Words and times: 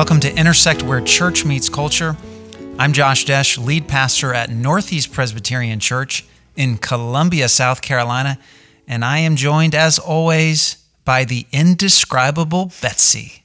Welcome 0.00 0.20
to 0.20 0.34
Intersect 0.34 0.82
Where 0.82 1.02
Church 1.02 1.44
Meets 1.44 1.68
Culture. 1.68 2.16
I'm 2.78 2.94
Josh 2.94 3.26
Desch, 3.26 3.62
lead 3.62 3.86
pastor 3.86 4.32
at 4.32 4.48
Northeast 4.48 5.12
Presbyterian 5.12 5.78
Church 5.78 6.24
in 6.56 6.78
Columbia, 6.78 7.50
South 7.50 7.82
Carolina, 7.82 8.38
and 8.88 9.04
I 9.04 9.18
am 9.18 9.36
joined, 9.36 9.74
as 9.74 9.98
always, 9.98 10.82
by 11.04 11.24
the 11.26 11.46
indescribable 11.52 12.72
Betsy. 12.80 13.44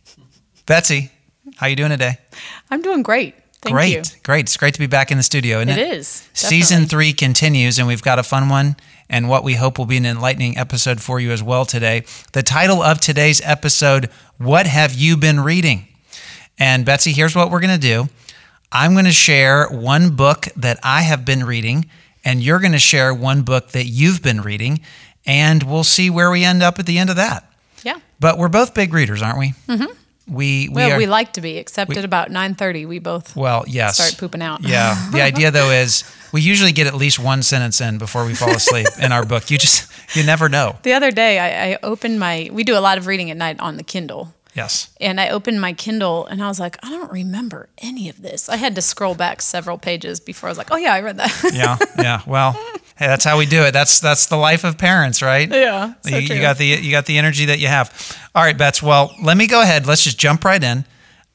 Betsy, 0.65 1.11
how 1.57 1.67
you 1.67 1.75
doing 1.75 1.89
today? 1.89 2.19
I'm 2.71 2.81
doing 2.81 3.03
great. 3.03 3.35
Thank 3.61 3.75
great, 3.75 3.91
you. 3.91 4.19
great. 4.23 4.45
It's 4.45 4.55
great 4.55 4.75
to 4.75 4.79
be 4.79 4.87
back 4.87 5.11
in 5.11 5.17
the 5.17 5.23
studio, 5.23 5.57
isn't 5.57 5.67
It 5.67 5.77
it? 5.77 5.93
is, 5.97 6.29
Season 6.31 6.85
three 6.85 7.11
continues, 7.11 7.77
and 7.77 7.85
we've 7.85 8.01
got 8.01 8.17
a 8.17 8.23
fun 8.23 8.47
one, 8.47 8.77
and 9.09 9.27
what 9.27 9.43
we 9.43 9.55
hope 9.55 9.77
will 9.77 9.87
be 9.87 9.97
an 9.97 10.05
enlightening 10.05 10.57
episode 10.57 11.01
for 11.01 11.19
you 11.19 11.31
as 11.31 11.43
well 11.43 11.65
today. 11.65 12.05
The 12.31 12.43
title 12.43 12.81
of 12.81 13.01
today's 13.01 13.41
episode: 13.43 14.09
"What 14.37 14.67
Have 14.67 14.93
You 14.93 15.17
Been 15.17 15.41
Reading?" 15.41 15.89
And 16.57 16.85
Betsy, 16.85 17.11
here's 17.11 17.35
what 17.35 17.51
we're 17.51 17.59
going 17.59 17.79
to 17.79 17.87
do. 17.87 18.09
I'm 18.71 18.93
going 18.93 19.05
to 19.05 19.11
share 19.11 19.67
one 19.69 20.15
book 20.15 20.47
that 20.57 20.79
I 20.83 21.01
have 21.03 21.25
been 21.25 21.43
reading, 21.45 21.89
and 22.23 22.41
you're 22.41 22.59
going 22.59 22.71
to 22.73 22.79
share 22.79 23.13
one 23.13 23.43
book 23.43 23.69
that 23.69 23.85
you've 23.85 24.21
been 24.21 24.41
reading, 24.41 24.81
and 25.25 25.63
we'll 25.63 25.83
see 25.83 26.09
where 26.09 26.29
we 26.31 26.43
end 26.43 26.63
up 26.63 26.79
at 26.79 26.85
the 26.85 26.97
end 26.97 27.09
of 27.09 27.15
that. 27.17 27.49
Yeah. 27.83 27.99
But 28.19 28.37
we're 28.37 28.49
both 28.49 28.73
big 28.73 28.93
readers, 28.93 29.21
aren't 29.21 29.37
we? 29.39 29.53
Mm-hmm. 29.67 29.85
We 30.27 30.69
we 30.69 30.75
Well, 30.75 30.93
are. 30.93 30.97
we 30.97 31.05
like 31.05 31.33
to 31.33 31.41
be, 31.41 31.57
except 31.57 31.95
at 31.95 32.03
about 32.03 32.29
9:30, 32.31 32.87
we 32.87 32.97
both 32.97 33.35
well, 33.35 33.63
yes. 33.67 33.97
start 33.97 34.17
pooping 34.17 34.41
out. 34.41 34.63
Yeah. 34.63 35.09
The 35.11 35.21
idea 35.21 35.51
though 35.51 35.69
is 35.69 36.03
we 36.33 36.41
usually 36.41 36.71
get 36.71 36.87
at 36.87 36.95
least 36.95 37.19
one 37.19 37.43
sentence 37.43 37.79
in 37.79 37.99
before 37.99 38.25
we 38.25 38.33
fall 38.33 38.49
asleep 38.55 38.87
in 38.99 39.11
our 39.11 39.23
book. 39.23 39.51
You 39.51 39.59
just 39.59 39.87
you 40.15 40.23
never 40.23 40.49
know. 40.49 40.77
The 40.81 40.93
other 40.93 41.11
day, 41.11 41.37
I, 41.37 41.73
I 41.73 41.77
opened 41.83 42.19
my. 42.19 42.49
We 42.51 42.63
do 42.63 42.75
a 42.75 42.81
lot 42.81 42.97
of 42.97 43.05
reading 43.05 43.29
at 43.29 43.37
night 43.37 43.59
on 43.59 43.77
the 43.77 43.83
Kindle, 43.83 44.33
Yes. 44.55 44.89
and 45.01 45.19
I 45.19 45.29
opened 45.29 45.59
my 45.59 45.73
Kindle, 45.73 46.25
and 46.27 46.41
I 46.41 46.47
was 46.47 46.59
like, 46.61 46.77
I 46.83 46.89
don't 46.89 47.11
remember 47.11 47.67
any 47.79 48.07
of 48.09 48.21
this. 48.21 48.47
I 48.47 48.55
had 48.55 48.73
to 48.75 48.81
scroll 48.81 49.13
back 49.13 49.41
several 49.41 49.77
pages 49.77 50.19
before 50.21 50.47
I 50.47 50.51
was 50.51 50.57
like, 50.57 50.71
Oh 50.71 50.77
yeah, 50.77 50.93
I 50.93 51.01
read 51.01 51.17
that. 51.17 51.51
Yeah. 51.53 51.77
Yeah. 52.01 52.21
Well, 52.25 52.53
hey, 52.97 53.07
that's 53.07 53.23
how 53.25 53.37
we 53.37 53.45
do 53.45 53.63
it. 53.63 53.71
That's 53.71 53.99
that's 53.99 54.27
the 54.27 54.37
life 54.37 54.63
of 54.63 54.77
parents, 54.77 55.21
right? 55.21 55.49
Yeah, 55.49 55.93
so 56.01 56.17
you, 56.17 56.35
you 56.35 56.41
got 56.41 56.57
the 56.57 56.65
you 56.65 56.91
got 56.91 57.05
the 57.05 57.17
energy 57.17 57.45
that 57.45 57.59
you 57.59 57.67
have. 57.67 57.89
All 58.33 58.43
right, 58.43 58.57
Bets. 58.57 58.81
Well, 58.83 59.13
let 59.21 59.37
me 59.37 59.47
go 59.47 59.61
ahead. 59.61 59.85
Let's 59.87 60.03
just 60.03 60.17
jump 60.17 60.45
right 60.45 60.63
in. 60.63 60.85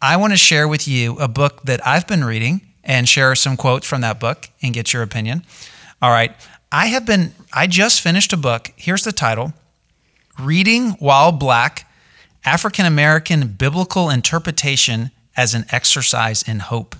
I 0.02 0.16
want 0.16 0.32
to 0.32 0.36
share 0.38 0.66
with 0.68 0.88
you 0.88 1.18
a 1.18 1.28
book 1.28 1.62
that 1.64 1.86
I've 1.86 2.06
been 2.06 2.24
reading 2.24 2.62
and 2.84 3.06
share 3.08 3.34
some 3.34 3.56
quotes 3.56 3.86
from 3.86 4.00
that 4.00 4.18
book 4.18 4.48
and 4.62 4.72
get 4.72 4.92
your 4.94 5.02
opinion. 5.02 5.44
All 6.00 6.10
right. 6.10 6.34
I 6.72 6.86
have 6.86 7.04
been 7.04 7.32
I 7.52 7.66
just 7.66 8.00
finished 8.00 8.32
a 8.32 8.38
book. 8.38 8.72
Here's 8.76 9.02
the 9.02 9.12
title. 9.12 9.52
Reading 10.38 10.92
While 10.92 11.32
Black: 11.32 11.86
African 12.44 12.86
American 12.86 13.48
Biblical 13.48 14.10
Interpretation 14.10 15.10
as 15.36 15.54
an 15.54 15.64
Exercise 15.70 16.42
in 16.42 16.58
Hope. 16.60 16.96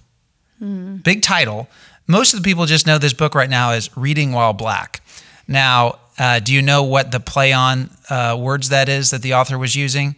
Big 1.03 1.23
title. 1.23 1.69
Most 2.07 2.35
of 2.35 2.43
the 2.43 2.45
people 2.47 2.67
just 2.67 2.87
know 2.87 2.99
this 2.99 3.15
book 3.15 3.35
right 3.35 3.49
now 3.49 3.71
as 3.71 3.89
Reading 3.97 4.33
While 4.33 4.53
Black. 4.53 5.01
Now, 5.49 5.99
uh, 6.19 6.39
do 6.41 6.53
you 6.53 6.61
know 6.61 6.83
what 6.83 7.13
the 7.13 7.21
play 7.21 7.53
on 7.53 7.89
uh, 8.11 8.37
words 8.39 8.69
that 8.69 8.89
is 8.89 9.11
that 9.11 9.23
the 9.23 9.35
author 9.35 9.57
was 9.57 9.75
using? 9.75 10.17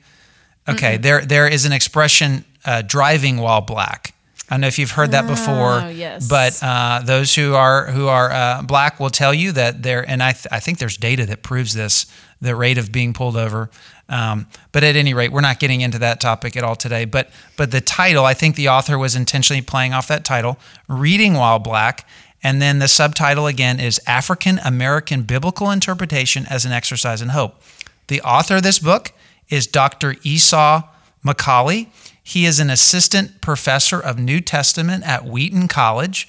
Okay, 0.68 0.96
there 0.96 1.20
there 1.24 1.46
is 1.46 1.64
an 1.64 1.72
expression, 1.72 2.44
uh, 2.64 2.82
driving 2.82 3.36
while 3.38 3.60
black. 3.60 4.14
I 4.50 4.54
don't 4.54 4.60
know 4.62 4.66
if 4.66 4.78
you've 4.78 4.90
heard 4.92 5.12
that 5.12 5.26
before, 5.26 5.80
Oh, 5.82 5.88
yes. 5.88 6.28
but 6.28 6.58
uh, 6.62 7.00
those 7.04 7.34
who 7.34 7.54
are 7.54 7.86
who 7.86 8.08
are 8.08 8.30
uh, 8.30 8.62
black 8.62 8.98
will 9.00 9.10
tell 9.10 9.32
you 9.32 9.52
that 9.52 9.82
there, 9.82 10.08
and 10.08 10.22
I, 10.22 10.32
th- 10.32 10.46
I 10.52 10.60
think 10.60 10.78
there's 10.78 10.96
data 10.96 11.24
that 11.26 11.42
proves 11.42 11.72
this, 11.74 12.06
the 12.42 12.54
rate 12.54 12.76
of 12.76 12.92
being 12.92 13.14
pulled 13.14 13.36
over. 13.36 13.70
Um, 14.08 14.46
but 14.72 14.84
at 14.84 14.96
any 14.96 15.14
rate, 15.14 15.32
we're 15.32 15.40
not 15.40 15.60
getting 15.60 15.80
into 15.80 15.98
that 16.00 16.20
topic 16.20 16.56
at 16.56 16.64
all 16.64 16.76
today. 16.76 17.06
But 17.06 17.30
but 17.56 17.70
the 17.70 17.80
title, 17.80 18.26
I 18.26 18.34
think 18.34 18.56
the 18.56 18.68
author 18.68 18.98
was 18.98 19.16
intentionally 19.16 19.62
playing 19.62 19.94
off 19.94 20.08
that 20.08 20.24
title, 20.24 20.58
"Reading 20.88 21.34
While 21.34 21.60
Black," 21.60 22.06
and 22.42 22.60
then 22.60 22.80
the 22.80 22.88
subtitle 22.88 23.46
again 23.46 23.80
is 23.80 24.00
"African 24.06 24.58
American 24.58 25.22
Biblical 25.22 25.70
Interpretation 25.70 26.44
as 26.50 26.66
an 26.66 26.72
Exercise 26.72 27.22
in 27.22 27.30
Hope." 27.30 27.62
The 28.08 28.20
author 28.20 28.56
of 28.56 28.64
this 28.64 28.80
book 28.80 29.12
is 29.48 29.66
Dr. 29.66 30.16
Esau 30.22 30.82
McCauley. 31.24 31.86
He 32.22 32.44
is 32.44 32.60
an 32.60 32.70
assistant 32.70 33.40
professor 33.40 33.98
of 33.98 34.18
New 34.18 34.40
Testament 34.40 35.04
at 35.06 35.24
Wheaton 35.24 35.68
College. 35.68 36.28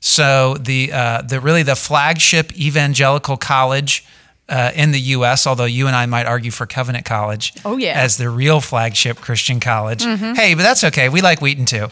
So 0.00 0.54
the 0.54 0.92
uh, 0.92 1.22
the 1.22 1.40
really 1.40 1.62
the 1.62 1.74
flagship 1.74 2.56
evangelical 2.56 3.38
college 3.38 4.04
uh, 4.48 4.70
in 4.74 4.90
the 4.92 5.00
U.S. 5.00 5.46
Although 5.46 5.64
you 5.64 5.86
and 5.86 5.96
I 5.96 6.06
might 6.06 6.26
argue 6.26 6.50
for 6.50 6.66
Covenant 6.66 7.04
College, 7.04 7.52
Oh, 7.64 7.76
yeah. 7.76 7.92
as 8.00 8.16
the 8.18 8.28
real 8.28 8.60
flagship 8.60 9.18
Christian 9.20 9.58
college. 9.60 10.02
Hey, 10.04 10.54
but 10.54 10.62
that's 10.62 10.84
okay. 10.84 11.08
We 11.08 11.20
like 11.22 11.40
Wheaton 11.40 11.64
too. 11.66 11.88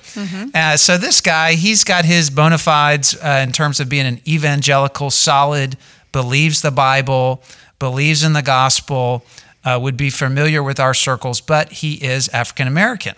Uh, 0.55 0.77
so 0.77 0.99
this 0.99 1.21
guy, 1.21 1.55
he's 1.55 1.85
got 1.85 2.05
his 2.05 2.29
bona 2.31 2.59
fides 2.59 3.15
uh, 3.17 3.41
in 3.47 3.53
terms 3.53 3.81
of 3.81 3.89
being 3.89 4.07
an 4.07 4.21
evangelical, 4.29 5.11
solid, 5.11 5.77
believes 6.13 6.61
the 6.63 6.71
Bible, 6.71 7.43
believes 7.79 8.23
in 8.23 8.33
the 8.35 8.43
gospel, 8.43 9.25
uh, 9.65 9.79
would 9.81 9.97
be 9.97 10.11
familiar 10.11 10.63
with 10.63 10.79
our 10.79 10.93
circles, 10.95 11.41
but 11.41 11.73
he 11.73 11.95
is 11.95 12.29
African 12.31 12.69
American. 12.69 13.15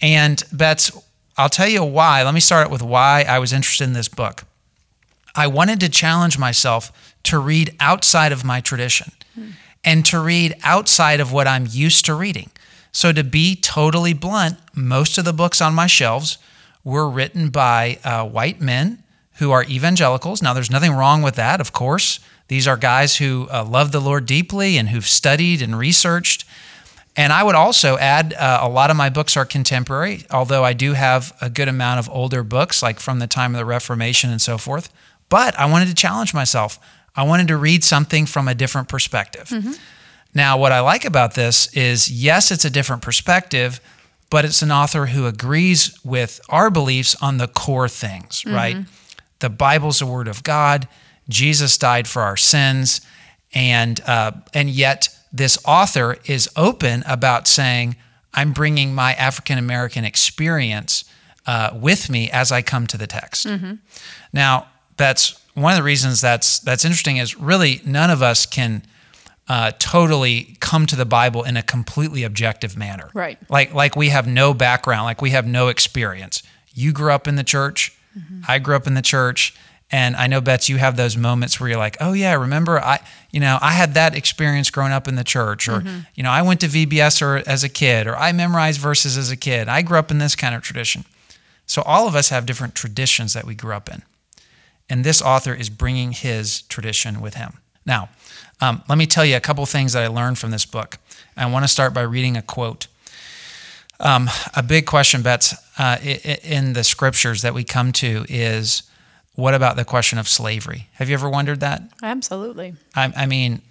And 0.00 0.42
Bets, 0.52 0.90
I'll 1.36 1.48
tell 1.48 1.68
you 1.68 1.84
why. 1.84 2.22
Let 2.24 2.34
me 2.34 2.40
start 2.40 2.70
with 2.70 2.82
why 2.82 3.24
I 3.28 3.38
was 3.38 3.52
interested 3.52 3.84
in 3.84 3.92
this 3.92 4.08
book. 4.08 4.44
I 5.34 5.46
wanted 5.46 5.78
to 5.80 5.88
challenge 5.88 6.38
myself 6.38 6.90
to 7.24 7.38
read 7.38 7.74
outside 7.80 8.32
of 8.32 8.44
my 8.44 8.60
tradition 8.60 9.12
and 9.84 10.04
to 10.06 10.20
read 10.20 10.54
outside 10.62 11.20
of 11.20 11.32
what 11.32 11.46
I'm 11.46 11.66
used 11.68 12.04
to 12.06 12.14
reading. 12.14 12.50
So, 12.90 13.12
to 13.12 13.22
be 13.22 13.54
totally 13.54 14.12
blunt, 14.12 14.58
most 14.74 15.18
of 15.18 15.24
the 15.24 15.32
books 15.32 15.60
on 15.60 15.74
my 15.74 15.86
shelves 15.86 16.38
were 16.84 17.08
written 17.08 17.50
by 17.50 17.98
uh, 18.02 18.26
white 18.26 18.60
men 18.60 19.02
who 19.34 19.50
are 19.50 19.64
evangelicals. 19.64 20.42
Now, 20.42 20.52
there's 20.52 20.70
nothing 20.70 20.92
wrong 20.92 21.22
with 21.22 21.36
that, 21.36 21.60
of 21.60 21.72
course. 21.72 22.18
These 22.48 22.66
are 22.66 22.76
guys 22.76 23.16
who 23.18 23.46
uh, 23.52 23.64
love 23.64 23.92
the 23.92 24.00
Lord 24.00 24.26
deeply 24.26 24.78
and 24.78 24.88
who've 24.88 25.06
studied 25.06 25.62
and 25.62 25.78
researched. 25.78 26.44
And 27.14 27.32
I 27.32 27.42
would 27.42 27.54
also 27.54 27.98
add 27.98 28.32
uh, 28.32 28.60
a 28.62 28.68
lot 28.68 28.90
of 28.90 28.96
my 28.96 29.10
books 29.10 29.36
are 29.36 29.44
contemporary, 29.44 30.24
although 30.30 30.64
I 30.64 30.72
do 30.72 30.94
have 30.94 31.36
a 31.40 31.50
good 31.50 31.68
amount 31.68 31.98
of 31.98 32.08
older 32.10 32.42
books, 32.42 32.82
like 32.82 33.00
from 33.00 33.18
the 33.18 33.26
time 33.26 33.54
of 33.54 33.58
the 33.58 33.64
Reformation 33.64 34.30
and 34.30 34.40
so 34.40 34.56
forth. 34.56 34.88
But 35.28 35.58
I 35.58 35.66
wanted 35.66 35.88
to 35.88 35.94
challenge 35.94 36.32
myself. 36.32 36.78
I 37.18 37.24
wanted 37.24 37.48
to 37.48 37.56
read 37.56 37.82
something 37.82 38.26
from 38.26 38.46
a 38.48 38.54
different 38.54 38.88
perspective. 38.88 39.50
Now, 40.34 40.56
what 40.56 40.70
I 40.72 40.80
like 40.80 41.04
about 41.04 41.34
this 41.34 41.66
is 41.74 42.08
yes, 42.10 42.50
it's 42.52 42.64
a 42.64 42.70
different 42.70 43.02
perspective, 43.02 43.80
but 44.30 44.44
it's 44.44 44.62
an 44.62 44.70
author 44.70 45.06
who 45.06 45.26
agrees 45.26 45.98
with 46.04 46.40
our 46.48 46.70
beliefs 46.70 47.16
on 47.20 47.38
the 47.38 47.48
core 47.48 47.88
things, 47.88 48.44
right? 48.46 48.76
The 49.40 49.48
Bible's 49.50 49.98
the 49.98 50.06
Word 50.06 50.28
of 50.28 50.42
God. 50.44 50.86
Jesus 51.28 51.76
died 51.78 52.06
for 52.06 52.22
our 52.22 52.36
sins, 52.36 53.00
and 53.52 54.00
uh, 54.06 54.32
and 54.54 54.70
yet 54.70 55.08
this 55.32 55.58
author 55.64 56.18
is 56.26 56.48
open 56.56 57.02
about 57.06 57.48
saying, 57.48 57.96
"I'm 58.32 58.52
bringing 58.52 58.94
my 58.94 59.14
African 59.14 59.58
American 59.58 60.04
experience 60.04 61.04
uh, 61.46 61.70
with 61.74 62.08
me 62.10 62.30
as 62.30 62.52
I 62.52 62.62
come 62.62 62.86
to 62.86 62.96
the 62.98 63.06
text." 63.06 63.44
Now, 64.32 64.68
that's 64.98 65.40
one 65.54 65.72
of 65.72 65.76
the 65.76 65.82
reasons 65.82 66.20
that's 66.20 66.58
that's 66.60 66.84
interesting 66.84 67.16
is 67.16 67.36
really 67.36 67.80
none 67.84 68.10
of 68.10 68.22
us 68.22 68.46
can 68.46 68.82
uh, 69.48 69.72
totally 69.78 70.56
come 70.60 70.86
to 70.86 70.96
the 70.96 71.06
Bible 71.06 71.42
in 71.42 71.56
a 71.56 71.62
completely 71.62 72.22
objective 72.22 72.76
manner. 72.76 73.10
Right. 73.14 73.38
Like 73.48 73.72
like 73.72 73.96
we 73.96 74.10
have 74.10 74.26
no 74.26 74.52
background, 74.52 75.04
like 75.04 75.22
we 75.22 75.30
have 75.30 75.46
no 75.46 75.68
experience. 75.68 76.42
You 76.74 76.92
grew 76.92 77.12
up 77.12 77.26
in 77.26 77.36
the 77.36 77.44
church. 77.44 77.94
I 78.48 78.58
grew 78.58 78.74
up 78.74 78.86
in 78.86 78.94
the 78.94 79.02
church. 79.02 79.54
And 79.90 80.16
I 80.16 80.26
know, 80.26 80.42
Bets, 80.42 80.68
you 80.68 80.76
have 80.76 80.96
those 80.96 81.16
moments 81.16 81.58
where 81.58 81.70
you're 81.70 81.78
like, 81.78 81.96
oh, 81.98 82.12
yeah, 82.12 82.34
remember, 82.34 82.78
I, 82.78 83.00
you 83.30 83.40
know, 83.40 83.58
I 83.62 83.72
had 83.72 83.94
that 83.94 84.14
experience 84.14 84.70
growing 84.70 84.92
up 84.92 85.08
in 85.08 85.14
the 85.14 85.24
church, 85.24 85.66
or, 85.66 85.82
you 86.14 86.22
know, 86.22 86.30
I 86.30 86.42
went 86.42 86.60
to 86.60 86.66
VBS 86.66 87.22
or, 87.22 87.36
as 87.48 87.64
a 87.64 87.70
kid, 87.70 88.06
or 88.06 88.14
I 88.14 88.32
memorized 88.32 88.80
verses 88.80 89.16
as 89.16 89.30
a 89.30 89.36
kid. 89.36 89.66
I 89.66 89.80
grew 89.80 89.98
up 89.98 90.10
in 90.10 90.18
this 90.18 90.36
kind 90.36 90.54
of 90.54 90.60
tradition. 90.62 91.06
So 91.64 91.80
all 91.82 92.06
of 92.06 92.14
us 92.14 92.28
have 92.28 92.44
different 92.44 92.74
traditions 92.74 93.32
that 93.32 93.46
we 93.46 93.54
grew 93.54 93.72
up 93.72 93.88
in. 93.88 94.02
And 94.90 95.04
this 95.04 95.20
author 95.20 95.54
is 95.54 95.70
bringing 95.70 96.12
his 96.12 96.62
tradition 96.62 97.20
with 97.20 97.34
him. 97.34 97.58
Now, 97.84 98.08
um, 98.60 98.82
let 98.88 98.98
me 98.98 99.06
tell 99.06 99.24
you 99.24 99.36
a 99.36 99.40
couple 99.40 99.64
things 99.66 99.92
that 99.92 100.02
I 100.02 100.08
learned 100.08 100.38
from 100.38 100.50
this 100.50 100.66
book. 100.66 100.98
I 101.36 101.46
want 101.46 101.64
to 101.64 101.68
start 101.68 101.94
by 101.94 102.02
reading 102.02 102.36
a 102.36 102.42
quote. 102.42 102.86
Um, 104.00 104.30
a 104.54 104.62
big 104.62 104.86
question, 104.86 105.22
Bets, 105.22 105.54
uh, 105.78 105.98
in 106.02 106.72
the 106.72 106.84
scriptures 106.84 107.42
that 107.42 107.54
we 107.54 107.64
come 107.64 107.92
to 107.92 108.24
is 108.28 108.82
what 109.34 109.54
about 109.54 109.76
the 109.76 109.84
question 109.84 110.18
of 110.18 110.28
slavery? 110.28 110.88
Have 110.94 111.08
you 111.08 111.14
ever 111.14 111.28
wondered 111.28 111.60
that? 111.60 111.82
Absolutely. 112.02 112.74
I, 112.94 113.12
I 113.16 113.26
mean, 113.26 113.62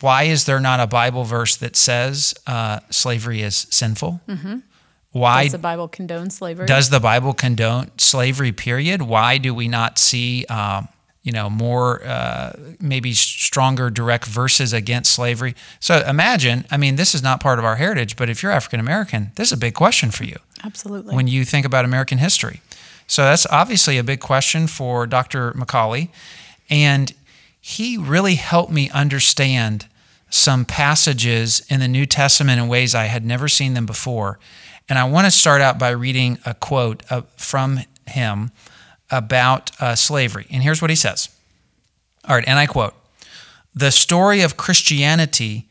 why 0.00 0.24
is 0.24 0.44
there 0.44 0.60
not 0.60 0.78
a 0.80 0.86
Bible 0.86 1.24
verse 1.24 1.56
that 1.56 1.74
says 1.74 2.34
uh, 2.46 2.80
slavery 2.90 3.42
is 3.42 3.66
sinful? 3.70 4.20
Why 5.12 5.44
Does 5.44 5.52
the 5.52 5.58
Bible 5.58 5.88
condone 5.88 6.30
slavery? 6.30 6.66
does 6.66 6.90
the 6.90 7.00
Bible 7.00 7.32
condone 7.32 7.90
slavery? 7.98 8.52
Period. 8.52 9.02
Why 9.02 9.38
do 9.38 9.54
we 9.54 9.66
not 9.66 9.98
see, 9.98 10.44
um, 10.46 10.88
you 11.22 11.32
know, 11.32 11.48
more 11.48 12.04
uh, 12.04 12.52
maybe 12.80 13.14
stronger 13.14 13.90
direct 13.90 14.26
verses 14.26 14.72
against 14.72 15.12
slavery. 15.12 15.54
So 15.80 16.04
imagine, 16.06 16.64
I 16.70 16.76
mean, 16.76 16.96
this 16.96 17.14
is 17.14 17.22
not 17.22 17.40
part 17.40 17.58
of 17.58 17.64
our 17.64 17.76
heritage, 17.76 18.16
but 18.16 18.28
if 18.28 18.42
you're 18.42 18.52
African 18.52 18.80
American, 18.80 19.32
this 19.36 19.48
is 19.48 19.52
a 19.52 19.56
big 19.58 19.74
question 19.74 20.10
for 20.10 20.24
you. 20.24 20.36
Absolutely. 20.64 21.14
When 21.14 21.26
you 21.26 21.44
think 21.44 21.66
about 21.66 21.84
American 21.84 22.18
history. 22.18 22.60
So 23.06 23.22
that's 23.22 23.46
obviously 23.46 23.96
a 23.98 24.04
big 24.04 24.20
question 24.20 24.66
for 24.66 25.06
Dr. 25.06 25.52
McCauley. 25.52 26.10
And 26.68 27.12
he 27.60 27.96
really 27.96 28.34
helped 28.36 28.72
me 28.72 28.90
understand 28.90 29.86
some 30.30 30.64
passages 30.64 31.62
in 31.70 31.80
the 31.80 31.88
New 31.88 32.04
Testament 32.06 32.60
in 32.60 32.68
ways 32.68 32.94
I 32.94 33.04
had 33.04 33.24
never 33.24 33.48
seen 33.48 33.74
them 33.74 33.86
before. 33.86 34.38
And 34.88 34.98
I 34.98 35.04
want 35.04 35.26
to 35.26 35.30
start 35.30 35.60
out 35.60 35.78
by 35.78 35.90
reading 35.90 36.38
a 36.46 36.54
quote 36.54 37.02
uh, 37.10 37.22
from 37.36 37.80
him 38.06 38.50
about 39.10 39.70
uh, 39.80 39.94
slavery. 39.94 40.46
And 40.50 40.62
here's 40.62 40.80
what 40.80 40.90
he 40.90 40.96
says. 40.96 41.28
All 42.26 42.34
right, 42.34 42.46
and 42.46 42.58
I 42.58 42.66
quote 42.66 42.94
The 43.74 43.90
story 43.90 44.40
of 44.40 44.56
Christianity 44.56 45.68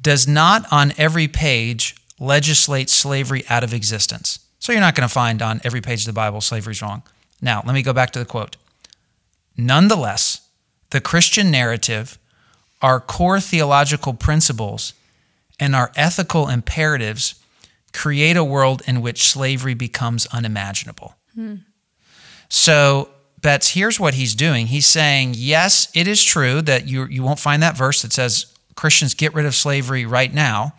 does 0.00 0.26
not 0.26 0.66
on 0.72 0.92
every 0.96 1.28
page 1.28 1.96
legislate 2.18 2.90
slavery 2.90 3.44
out 3.48 3.64
of 3.64 3.74
existence. 3.74 4.40
So 4.58 4.72
you're 4.72 4.80
not 4.80 4.94
going 4.94 5.08
to 5.08 5.12
find 5.12 5.40
on 5.40 5.60
every 5.64 5.80
page 5.80 6.00
of 6.00 6.06
the 6.06 6.12
Bible 6.12 6.40
slavery's 6.40 6.82
wrong. 6.82 7.02
Now, 7.40 7.62
let 7.64 7.74
me 7.74 7.82
go 7.82 7.92
back 7.92 8.10
to 8.10 8.18
the 8.18 8.24
quote. 8.24 8.56
Nonetheless, 9.56 10.42
the 10.90 11.00
Christian 11.00 11.50
narrative, 11.50 12.18
our 12.82 13.00
core 13.00 13.40
theological 13.40 14.12
principles, 14.14 14.92
and 15.58 15.74
our 15.74 15.92
ethical 15.96 16.48
imperatives 16.48 17.39
create 17.92 18.36
a 18.36 18.44
world 18.44 18.82
in 18.86 19.00
which 19.00 19.28
slavery 19.28 19.74
becomes 19.74 20.26
unimaginable. 20.26 21.14
Hmm. 21.34 21.56
So, 22.48 23.10
Betts, 23.40 23.70
here's 23.70 23.98
what 23.98 24.14
he's 24.14 24.34
doing. 24.34 24.66
He's 24.66 24.86
saying, 24.86 25.34
yes, 25.36 25.90
it 25.94 26.06
is 26.06 26.22
true 26.22 26.60
that 26.62 26.88
you, 26.88 27.06
you 27.06 27.22
won't 27.22 27.38
find 27.38 27.62
that 27.62 27.76
verse 27.76 28.02
that 28.02 28.12
says 28.12 28.52
Christians 28.74 29.14
get 29.14 29.34
rid 29.34 29.46
of 29.46 29.54
slavery 29.54 30.04
right 30.04 30.32
now. 30.32 30.74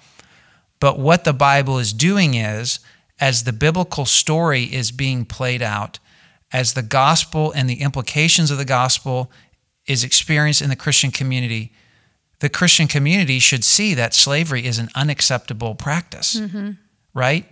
But 0.80 1.00
what 1.00 1.24
the 1.24 1.34
Bible 1.34 1.80
is 1.80 1.94
doing 1.94 2.34
is 2.34 2.80
as 3.20 3.44
the 3.44 3.54
biblical 3.54 4.06
story 4.06 4.64
is 4.64 4.92
being 4.92 5.26
played 5.26 5.62
out, 5.62 6.00
as 6.52 6.74
the 6.74 6.82
gospel 6.82 7.52
and 7.52 7.70
the 7.70 7.82
implications 7.82 8.52
of 8.52 8.58
the 8.58 8.66
gospel 8.66 9.32
is 9.86 10.04
experienced 10.04 10.62
in 10.62 10.70
the 10.70 10.76
Christian 10.76 11.12
community, 11.12 11.72
the 12.40 12.50
Christian 12.50 12.88
community 12.88 13.40
should 13.40 13.64
see 13.64 13.94
that 13.94 14.14
slavery 14.14 14.66
is 14.66 14.80
an 14.80 14.90
unacceptable 14.96 15.76
practice, 15.76 16.40
mm-hmm. 16.40 16.72
Right? 17.14 17.46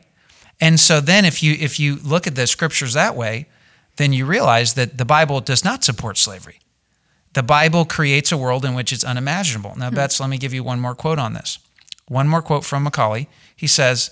And 0.62 0.80
so 0.80 1.00
then 1.00 1.26
if 1.26 1.42
you 1.42 1.56
if 1.60 1.80
you 1.80 1.96
look 1.96 2.28
at 2.28 2.36
the 2.36 2.48
scriptures 2.48 2.94
that 2.94 3.16
way, 3.16 3.48
then 3.98 4.14
you 4.14 4.26
realize 4.26 4.74
that 4.74 4.98
the 4.98 5.06
Bible 5.06 5.42
does 5.42 5.64
not 5.64 5.84
support 5.84 6.18
slavery. 6.18 6.60
The 7.34 7.44
Bible 7.44 7.86
creates 7.86 8.32
a 8.32 8.38
world 8.38 8.66
in 8.66 8.74
which 8.74 8.92
it's 8.92 9.04
unimaginable. 9.04 9.76
Now, 9.78 9.88
mm-hmm. 9.88 9.96
Betts, 9.96 10.20
let 10.20 10.30
me 10.30 10.38
give 10.38 10.54
you 10.54 10.64
one 10.64 10.80
more 10.80 10.96
quote 10.96 11.20
on 11.20 11.34
this. 11.34 11.60
One 12.08 12.28
more 12.28 12.42
quote 12.42 12.66
from 12.66 12.86
McCauley. 12.86 13.28
He 13.56 13.68
says, 13.68 14.12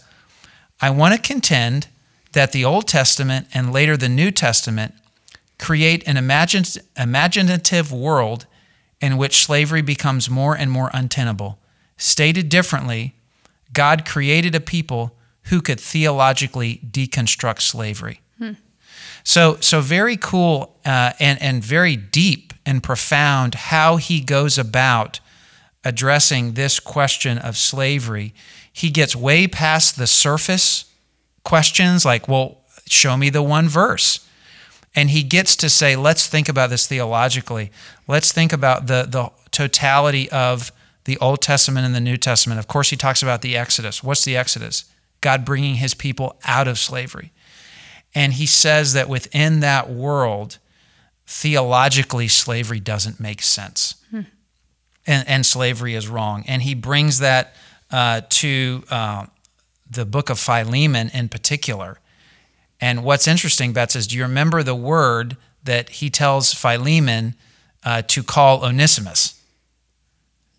I 0.80 0.92
want 0.92 1.16
to 1.16 1.22
contend 1.22 1.88
that 2.34 2.52
the 2.52 2.64
Old 2.64 2.88
Testament 2.88 3.48
and 3.54 3.74
later 3.74 3.98
the 3.98 4.10
New 4.10 4.30
Testament 4.30 4.94
create 5.58 6.08
an 6.08 6.18
imaginative 6.18 7.92
world 7.92 8.46
in 9.02 9.18
which 9.18 9.44
slavery 9.44 9.82
becomes 9.82 10.30
more 10.30 10.56
and 10.56 10.70
more 10.70 10.92
untenable. 10.94 11.58
Stated 11.98 12.50
differently, 12.50 13.16
God 13.74 14.06
created 14.06 14.54
a 14.54 14.60
people 14.60 15.17
who 15.50 15.62
could 15.62 15.80
theologically 15.80 16.82
deconstruct 16.90 17.62
slavery. 17.62 18.22
Hmm. 18.38 18.54
So, 19.24 19.58
so 19.60 19.82
very 19.82 20.18
cool 20.18 20.78
uh, 20.86 21.14
and, 21.20 21.42
and 21.42 21.64
very 21.64 21.96
deep 21.96 22.54
and 22.66 22.82
profound 22.82 23.56
how 23.56 23.98
he 23.98 24.22
goes 24.22 24.58
about 24.58 25.20
addressing 25.84 26.54
this 26.54 26.80
question 26.80 27.38
of 27.38 27.58
slavery 27.58 28.34
he 28.78 28.92
gets 28.92 29.16
way 29.16 29.48
past 29.48 29.98
the 29.98 30.06
surface 30.06 30.86
questions 31.44 32.06
like, 32.06 32.28
well, 32.28 32.60
show 32.88 33.18
me 33.18 33.32
the 33.32 33.42
one 33.42 33.68
verse. 33.68 34.24
And 34.96 35.10
he 35.10 35.24
gets 35.24 35.56
to 35.56 35.68
say, 35.68 35.96
let's 35.96 36.28
think 36.28 36.48
about 36.48 36.70
this 36.70 36.86
theologically. 36.86 37.72
Let's 38.08 38.32
think 38.32 38.54
about 38.54 38.86
the, 38.86 39.08
the 39.10 39.32
totality 39.50 40.30
of 40.30 40.72
the 41.06 41.18
Old 41.18 41.42
Testament 41.42 41.88
and 41.88 41.96
the 41.96 42.00
New 42.00 42.18
Testament. 42.18 42.60
Of 42.60 42.68
course, 42.68 42.92
he 42.92 42.96
talks 42.96 43.24
about 43.24 43.42
the 43.42 43.58
Exodus. 43.58 44.04
What's 44.04 44.24
the 44.24 44.38
Exodus? 44.38 44.86
God 45.22 45.46
bringing 45.46 45.76
his 45.76 45.94
people 45.94 46.38
out 46.46 46.68
of 46.68 46.78
slavery. 46.78 47.32
And 48.16 48.34
he 48.34 48.46
says 48.46 48.94
that 48.94 49.10
within 49.10 49.60
that 49.60 49.90
world, 49.90 50.58
theologically, 51.26 52.28
slavery 52.28 52.80
doesn't 52.80 53.20
make 53.20 53.42
sense. 53.42 53.96
Hmm. 54.12 54.22
And, 55.06 55.28
and 55.28 55.46
slavery 55.46 55.94
is 55.96 56.08
wrong. 56.08 56.44
And 56.48 56.62
he 56.62 56.74
brings 56.74 57.20
that 57.20 57.56
uh, 57.92 58.22
to 58.30 58.84
uh, 58.90 59.26
the 59.90 60.06
book 60.06 60.30
of 60.30 60.40
Philemon 60.40 61.10
in 61.14 61.30
particular. 61.30 62.00
And 62.80 63.04
what's 63.04 63.28
interesting, 63.28 63.74
Betts, 63.74 63.96
is 63.96 64.08
do 64.08 64.18
you 64.18 64.24
remember 64.24 64.64
the 64.64 64.76
word 64.76 65.38
that 65.64 65.90
he 65.90 66.10
tells 66.10 66.54
Philemon 66.54 67.36
uh, 67.84 68.02
to 68.04 68.24
call 68.24 68.64
Onesimus? 68.64 69.42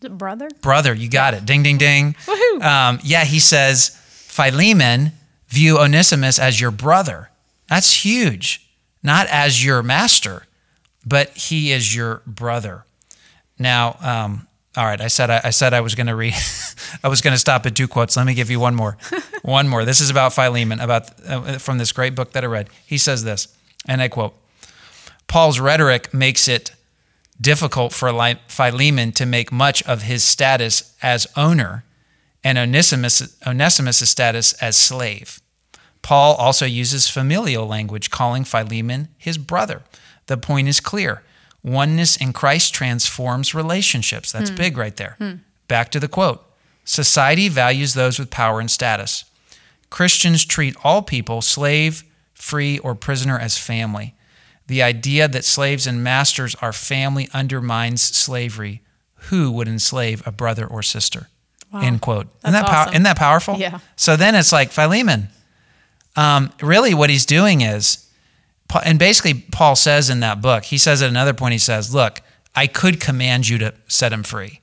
Brother? 0.01 0.49
Brother, 0.61 0.95
you 0.95 1.09
got 1.09 1.35
it. 1.35 1.45
Ding, 1.45 1.63
ding, 1.63 1.79
ding. 1.79 2.15
Woohoo. 2.27 2.63
Um, 2.63 3.01
yeah, 3.03 3.25
he 3.25 3.41
says, 3.41 4.01
Philemon, 4.39 5.11
view 5.49 5.79
Onesimus 5.79 6.39
as 6.39 6.61
your 6.61 6.71
brother. 6.71 7.29
That's 7.69 8.05
huge. 8.05 8.71
Not 9.03 9.27
as 9.27 9.65
your 9.65 9.83
master, 9.83 10.47
but 11.05 11.31
he 11.31 11.73
is 11.73 11.95
your 11.97 12.23
brother. 12.25 12.85
Now, 13.59 13.97
um, 14.01 14.47
all 14.77 14.85
right, 14.85 15.01
I 15.01 15.09
said 15.09 15.29
I, 15.29 15.41
I 15.43 15.51
said 15.51 15.75
I 15.75 15.81
was 15.81 15.97
going 15.97 16.07
to 16.07 16.15
read. 16.15 16.35
I 17.03 17.09
was 17.09 17.21
going 17.21 17.35
to 17.35 17.39
stop 17.39 17.67
at 17.67 17.75
two 17.75 17.89
quotes. 17.89 18.17
Let 18.17 18.27
me 18.27 18.35
give 18.35 18.49
you 18.49 18.61
one 18.61 18.77
more. 18.77 18.97
one 19.43 19.67
more. 19.67 19.85
This 19.85 20.01
is 20.01 20.09
about 20.09 20.33
Philemon, 20.33 20.79
about 20.79 21.11
uh, 21.27 21.59
from 21.59 21.79
this 21.79 21.91
great 21.91 22.15
book 22.15 22.31
that 22.33 22.45
I 22.45 22.47
read. 22.47 22.69
He 22.87 22.97
says 22.97 23.25
this, 23.25 23.49
and 23.87 24.01
I 24.01 24.07
quote: 24.07 24.35
"Paul's 25.27 25.59
rhetoric 25.59 26.15
makes 26.15 26.47
it 26.47 26.71
difficult 27.41 27.93
for 27.93 28.13
Philemon 28.47 29.11
to 29.13 29.27
make 29.27 29.51
much 29.51 29.83
of 29.83 30.03
his 30.03 30.23
status 30.23 30.95
as 31.03 31.27
owner, 31.37 31.83
and 32.45 32.59
Onesimus 32.59 33.37
Onesimus' 33.47 34.09
status 34.09 34.53
as 34.55 34.77
slave. 34.77 35.41
Paul 36.03 36.35
also 36.37 36.65
uses 36.65 37.09
familial 37.09 37.67
language, 37.67 38.11
calling 38.11 38.45
Philemon 38.45 39.09
his 39.19 39.39
brother. 39.39 39.83
The 40.27 40.37
point 40.37 40.69
is 40.69 40.81
clear." 40.81 41.23
Oneness 41.65 42.17
in 42.17 42.33
Christ 42.33 42.73
transforms 42.73 43.55
relationships. 43.55 44.31
That's 44.33 44.51
hmm. 44.51 44.57
big 44.57 44.79
right 44.79 44.97
there. 44.97 45.17
Hmm. 45.19 45.35
Back 45.67 45.91
to 45.91 46.01
the 46.01 46.09
quote 46.09 46.45
Society 46.85 47.49
values 47.49 47.95
those 47.95 48.19
with 48.19 48.31
power 48.31 48.61
and 48.61 48.71
status. 48.71 49.25
Christians 49.91 50.45
treat 50.45 50.77
all 50.83 51.03
people, 51.03 51.43
slave, 51.43 52.05
free, 52.35 52.79
or 52.79 52.95
prisoner, 52.95 53.39
as 53.39 53.59
family. 53.59 54.15
The 54.67 54.83
idea 54.83 55.29
that 55.29 55.45
slaves 55.45 55.87
and 55.87 56.05
masters 56.05 56.55
are 56.57 56.73
family 56.73 57.29
undermines 57.33 58.03
slavery. 58.03 58.83
Who 59.31 59.51
would 59.53 59.69
enslave 59.69 60.27
a 60.27 60.33
brother 60.33 60.67
or 60.67 60.83
sister? 60.83 61.29
Wow. 61.73 61.81
End 61.81 62.01
quote. 62.01 62.27
That's 62.41 62.55
isn't, 62.55 62.65
that 62.65 62.75
awesome. 62.75 62.93
isn't 62.95 63.03
that 63.03 63.19
powerful? 63.19 63.57
Yeah. 63.57 63.79
So 63.97 64.17
then 64.17 64.35
it's 64.35 64.53
like 64.53 64.71
Philemon. 64.71 65.29
Um, 66.17 66.51
really, 66.63 66.95
what 66.95 67.11
he's 67.11 67.27
doing 67.27 67.61
is 67.61 68.09
and 68.85 68.99
basically 68.99 69.35
Paul 69.35 69.77
says 69.77 70.11
in 70.11 70.21
that 70.21 70.43
book, 70.43 70.65
he 70.65 70.79
says 70.79 71.01
at 71.01 71.09
another 71.09 71.33
point, 71.33 71.53
he 71.53 71.59
says, 71.59 71.95
Look, 71.95 72.21
I 72.55 72.67
could 72.67 73.01
command 73.01 73.49
you 73.49 73.59
to 73.59 73.75
set 73.87 74.13
him 74.13 74.23
free. 74.23 74.61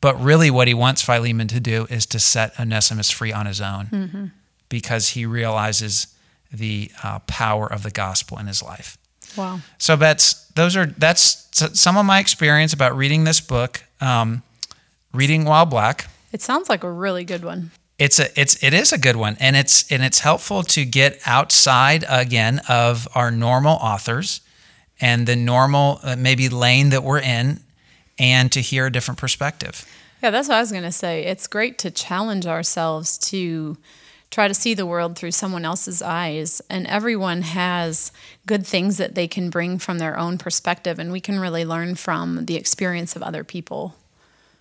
But 0.00 0.20
really, 0.20 0.50
what 0.50 0.68
he 0.68 0.74
wants 0.74 1.02
Philemon 1.02 1.48
to 1.48 1.60
do 1.60 1.86
is 1.88 2.06
to 2.06 2.18
set 2.18 2.58
Onesimus 2.58 3.10
free 3.10 3.32
on 3.32 3.46
his 3.46 3.60
own 3.60 3.86
mm-hmm. 3.86 4.24
because 4.68 5.10
he 5.10 5.24
realizes 5.24 6.08
the 6.52 6.90
uh, 7.02 7.20
power 7.20 7.72
of 7.72 7.84
the 7.84 7.90
gospel 7.90 8.38
in 8.38 8.46
his 8.46 8.62
life. 8.62 8.98
Wow. 9.36 9.60
So 9.78 9.96
that's 9.96 10.46
those 10.48 10.76
are 10.76 10.86
that's 10.86 11.48
some 11.78 11.96
of 11.96 12.04
my 12.04 12.18
experience 12.18 12.72
about 12.72 12.96
reading 12.96 13.24
this 13.24 13.40
book, 13.40 13.82
um, 14.00 14.42
reading 15.14 15.44
While 15.44 15.66
Black. 15.66 16.08
It 16.32 16.40
sounds 16.40 16.68
like 16.68 16.82
a 16.82 16.90
really 16.90 17.24
good 17.24 17.44
one. 17.44 17.70
It's 17.98 18.18
a 18.18 18.40
it's 18.40 18.60
it 18.62 18.74
is 18.74 18.92
a 18.92 18.98
good 18.98 19.16
one 19.16 19.36
and 19.38 19.54
it's 19.54 19.90
and 19.92 20.02
it's 20.02 20.20
helpful 20.20 20.62
to 20.64 20.84
get 20.84 21.20
outside 21.26 22.04
again 22.08 22.60
of 22.68 23.06
our 23.14 23.30
normal 23.30 23.76
authors 23.76 24.40
and 25.00 25.26
the 25.26 25.36
normal 25.36 26.00
uh, 26.02 26.16
maybe 26.16 26.48
lane 26.48 26.90
that 26.90 27.04
we're 27.04 27.20
in 27.20 27.60
and 28.18 28.50
to 28.52 28.60
hear 28.60 28.86
a 28.86 28.90
different 28.90 29.18
perspective. 29.18 29.86
Yeah 30.22 30.30
that's 30.30 30.48
what 30.48 30.56
i 30.56 30.60
was 30.60 30.72
going 30.72 30.84
to 30.84 30.92
say. 30.92 31.24
It's 31.24 31.46
great 31.46 31.78
to 31.78 31.90
challenge 31.90 32.46
ourselves 32.46 33.18
to 33.30 33.76
try 34.32 34.48
to 34.48 34.54
see 34.54 34.72
the 34.72 34.86
world 34.86 35.14
through 35.14 35.30
someone 35.30 35.64
else's 35.64 36.00
eyes 36.00 36.62
and 36.70 36.86
everyone 36.86 37.42
has 37.42 38.10
good 38.46 38.66
things 38.66 38.96
that 38.96 39.14
they 39.14 39.28
can 39.28 39.50
bring 39.50 39.78
from 39.78 39.98
their 39.98 40.18
own 40.18 40.38
perspective 40.38 40.98
and 40.98 41.12
we 41.12 41.20
can 41.20 41.38
really 41.38 41.64
learn 41.64 41.94
from 41.94 42.46
the 42.46 42.56
experience 42.56 43.14
of 43.14 43.22
other 43.22 43.44
people. 43.44 43.94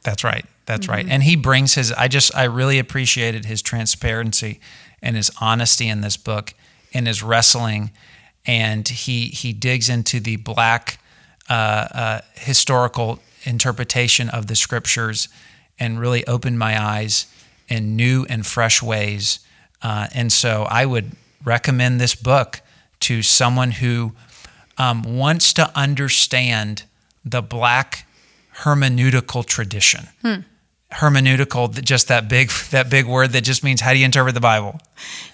That's 0.04 0.24
right. 0.24 0.46
That's 0.72 0.88
mm-hmm. 0.88 0.96
right. 0.96 1.06
And 1.10 1.24
he 1.24 1.36
brings 1.36 1.76
his, 1.76 1.92
I 1.92 2.08
just, 2.08 2.34
I 2.34 2.46
really 2.46 2.80
appreciated 2.80 3.44
his 3.44 3.62
transparency 3.62 4.62
and 5.02 5.18
his 5.18 5.30
honesty 5.42 5.90
in 5.90 6.00
this 6.00 6.16
book 6.16 6.54
and 6.94 7.08
his 7.08 7.22
wrestling. 7.22 7.92
And 8.46 8.88
he, 8.88 9.26
he 9.26 9.52
digs 9.52 9.90
into 9.90 10.22
the 10.22 10.38
black 10.38 11.02
uh, 11.50 11.54
uh, 11.54 12.22
historical 12.36 13.20
interpretation 13.44 14.30
of 14.30 14.48
the 14.48 14.56
scriptures 14.56 15.28
and 15.78 16.00
really 16.00 16.26
opened 16.26 16.58
my 16.58 16.82
eyes 16.82 17.26
in 17.68 17.98
new 17.98 18.26
and 18.30 18.48
fresh 18.48 18.82
ways. 18.82 19.40
Uh, 19.82 20.08
and 20.14 20.32
so 20.32 20.66
I 20.70 20.86
would 20.86 21.12
recommend 21.44 22.00
this 22.00 22.16
book 22.16 22.62
to 23.02 23.22
someone 23.22 23.72
who 23.72 24.14
um, 24.78 25.04
wants 25.18 25.52
to 25.54 25.70
understand 25.78 26.84
the 27.26 27.42
black 27.42 28.08
hermeneutical 28.60 29.46
tradition. 29.46 30.08
Hmm. 30.22 30.42
Hermeneutical, 30.92 31.82
just 31.84 32.08
that 32.10 32.28
big 32.28 32.50
that 32.72 32.90
big 32.90 33.06
word 33.06 33.32
that 33.32 33.42
just 33.42 33.64
means 33.64 33.82
how 33.82 33.94
do 33.94 34.00
you 34.00 34.06
interpret 34.06 34.34
the 34.34 34.42
Bible? 34.42 34.80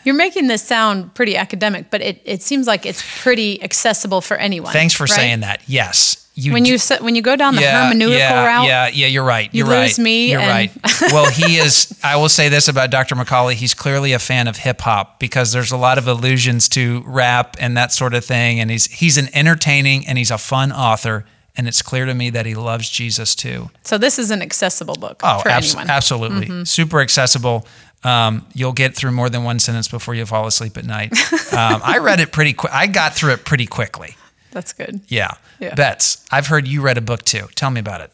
You're 0.03 0.15
making 0.15 0.47
this 0.47 0.63
sound 0.63 1.13
pretty 1.13 1.35
academic, 1.35 1.89
but 1.89 2.01
it, 2.01 2.21
it 2.23 2.41
seems 2.41 2.67
like 2.67 2.85
it's 2.85 3.03
pretty 3.21 3.61
accessible 3.63 4.21
for 4.21 4.37
anyone. 4.37 4.71
Thanks 4.71 4.93
for 4.93 5.03
right? 5.03 5.11
saying 5.11 5.39
that. 5.41 5.61
Yes. 5.67 6.27
You 6.39 6.53
when 6.53 6.65
you 6.65 6.77
when 7.01 7.15
you 7.15 7.23
go 7.23 7.35
down 7.35 7.55
the 7.55 7.61
yeah, 7.61 7.91
hermeneutical 7.91 8.17
yeah, 8.19 8.45
route, 8.45 8.67
yeah, 8.67 8.87
yeah, 8.89 9.07
you're 9.07 9.23
right. 9.23 9.49
You're 9.51 9.65
you 9.65 9.73
lose 9.73 9.97
right. 9.97 10.03
me. 10.03 10.31
You're 10.31 10.39
right. 10.39 10.71
well, 11.11 11.31
he 11.31 11.57
is. 11.57 11.99
I 12.03 12.15
will 12.17 12.29
say 12.29 12.47
this 12.47 12.67
about 12.67 12.91
Dr. 12.91 13.15
McCauley: 13.15 13.53
he's 13.53 13.73
clearly 13.73 14.13
a 14.13 14.19
fan 14.19 14.47
of 14.47 14.57
hip 14.57 14.81
hop 14.81 15.19
because 15.19 15.51
there's 15.51 15.71
a 15.71 15.77
lot 15.77 15.97
of 15.97 16.07
allusions 16.07 16.69
to 16.69 17.01
rap 17.07 17.57
and 17.59 17.75
that 17.75 17.91
sort 17.91 18.13
of 18.13 18.23
thing, 18.23 18.59
and 18.59 18.69
he's 18.69 18.85
he's 18.85 19.17
an 19.17 19.29
entertaining 19.33 20.05
and 20.05 20.19
he's 20.19 20.29
a 20.29 20.37
fun 20.37 20.71
author, 20.71 21.25
and 21.57 21.67
it's 21.67 21.81
clear 21.81 22.05
to 22.05 22.13
me 22.13 22.29
that 22.29 22.45
he 22.45 22.55
loves 22.55 22.89
Jesus 22.89 23.35
too. 23.35 23.69
So 23.83 23.97
this 23.97 24.19
is 24.19 24.31
an 24.31 24.41
accessible 24.41 24.95
book 24.95 25.19
oh, 25.23 25.39
for 25.39 25.49
abs- 25.49 25.73
anyone. 25.73 25.89
Absolutely, 25.89 26.45
mm-hmm. 26.45 26.63
super 26.63 27.01
accessible. 27.01 27.67
Um, 28.03 28.45
you'll 28.53 28.73
get 28.73 28.95
through 28.95 29.11
more 29.11 29.29
than 29.29 29.43
one 29.43 29.59
sentence 29.59 29.87
before 29.87 30.13
you 30.13 30.25
fall 30.25 30.45
asleep 30.45 30.77
at 30.77 30.85
night. 30.85 31.11
Um, 31.57 31.81
I 31.83 31.97
read 31.97 32.19
it 32.19 32.31
pretty 32.31 32.53
quick. 32.53 32.71
I 32.71 32.85
got 32.85 33.15
through 33.15 33.33
it 33.33 33.43
pretty 33.43 33.65
quickly. 33.65 34.15
That's 34.51 34.73
good. 34.73 35.01
Yeah. 35.07 35.31
yeah. 35.59 35.73
Bets, 35.73 36.23
I've 36.31 36.47
heard 36.47 36.67
you 36.67 36.81
read 36.81 36.97
a 36.97 37.01
book 37.01 37.23
too. 37.23 37.47
Tell 37.55 37.71
me 37.71 37.79
about 37.79 38.01
it. 38.01 38.11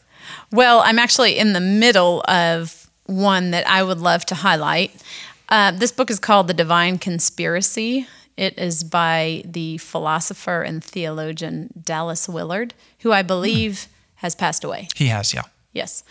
Well, 0.50 0.80
I'm 0.80 0.98
actually 0.98 1.36
in 1.36 1.52
the 1.52 1.60
middle 1.60 2.22
of 2.26 2.88
one 3.06 3.50
that 3.50 3.68
I 3.68 3.82
would 3.82 3.98
love 3.98 4.24
to 4.26 4.34
highlight. 4.34 4.92
Uh, 5.48 5.72
this 5.72 5.92
book 5.92 6.10
is 6.10 6.18
called 6.18 6.48
The 6.48 6.54
Divine 6.54 6.96
Conspiracy. 6.98 8.06
It 8.36 8.58
is 8.58 8.84
by 8.84 9.42
the 9.44 9.78
philosopher 9.78 10.62
and 10.62 10.82
theologian 10.82 11.70
Dallas 11.80 12.28
Willard, 12.28 12.74
who 13.00 13.12
I 13.12 13.22
believe 13.22 13.88
has 14.16 14.34
passed 14.34 14.64
away. 14.64 14.88
He 14.94 15.06
has, 15.06 15.32
yeah. 15.32 15.42
Yes. 15.72 16.02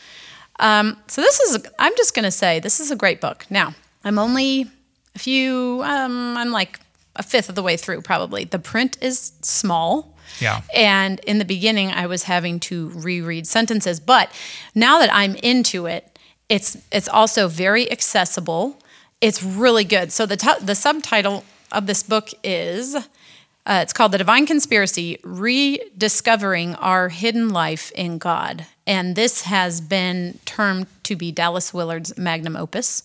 Um, 0.60 0.98
so 1.08 1.22
this 1.22 1.40
is, 1.40 1.56
a, 1.56 1.62
I'm 1.80 1.96
just 1.98 2.16
going 2.16 2.24
to 2.24 2.32
say, 2.32 2.60
this 2.60 2.80
is 2.80 2.92
a 2.92 2.96
great 2.96 3.20
book. 3.20 3.46
Now, 3.50 3.74
I'm 4.04 4.20
only 4.20 4.68
a 5.16 5.20
few, 5.20 5.82
um, 5.84 6.38
I'm 6.38 6.52
like 6.52 6.80
a 7.16 7.24
fifth 7.24 7.50
of 7.50 7.56
the 7.56 7.64
way 7.64 7.78
through 7.78 8.02
probably. 8.02 8.46
The 8.46 8.60
print 8.60 8.98
is 9.02 9.34
small. 9.42 10.16
Yeah. 10.40 10.62
And 10.74 11.20
in 11.22 11.38
the 11.40 11.46
beginning, 11.46 11.92
I 11.92 12.08
was 12.08 12.24
having 12.24 12.60
to 12.62 12.90
reread 12.90 13.48
sentences, 13.48 14.00
but 14.00 14.32
now 14.74 15.00
that 15.00 15.14
I'm 15.14 15.36
into 15.36 15.86
it, 15.86 16.18
it's 16.50 16.78
it's 16.92 17.08
also 17.08 17.48
very 17.48 17.92
accessible. 17.92 18.78
It's 19.22 19.42
really 19.42 19.84
good. 19.84 20.12
So 20.12 20.26
the 20.26 20.38
t- 20.38 20.60
the 20.62 20.76
subtitle 20.76 21.44
of 21.74 21.88
this 21.88 22.04
book 22.04 22.30
is 22.44 22.96
uh, 23.66 23.80
it's 23.82 23.94
called 23.94 24.12
The 24.12 24.18
Divine 24.18 24.46
Conspiracy 24.46 25.20
Rediscovering 25.24 26.76
Our 26.76 27.08
Hidden 27.08 27.50
Life 27.50 27.92
in 27.96 28.18
God. 28.18 28.66
And 28.86 29.16
this 29.16 29.44
has 29.44 29.80
been 29.80 30.40
termed 30.44 30.88
to 31.04 31.16
be 31.16 31.32
Dallas 31.32 31.74
Willard's 31.74 32.18
magnum 32.18 32.58
opus. 32.58 33.04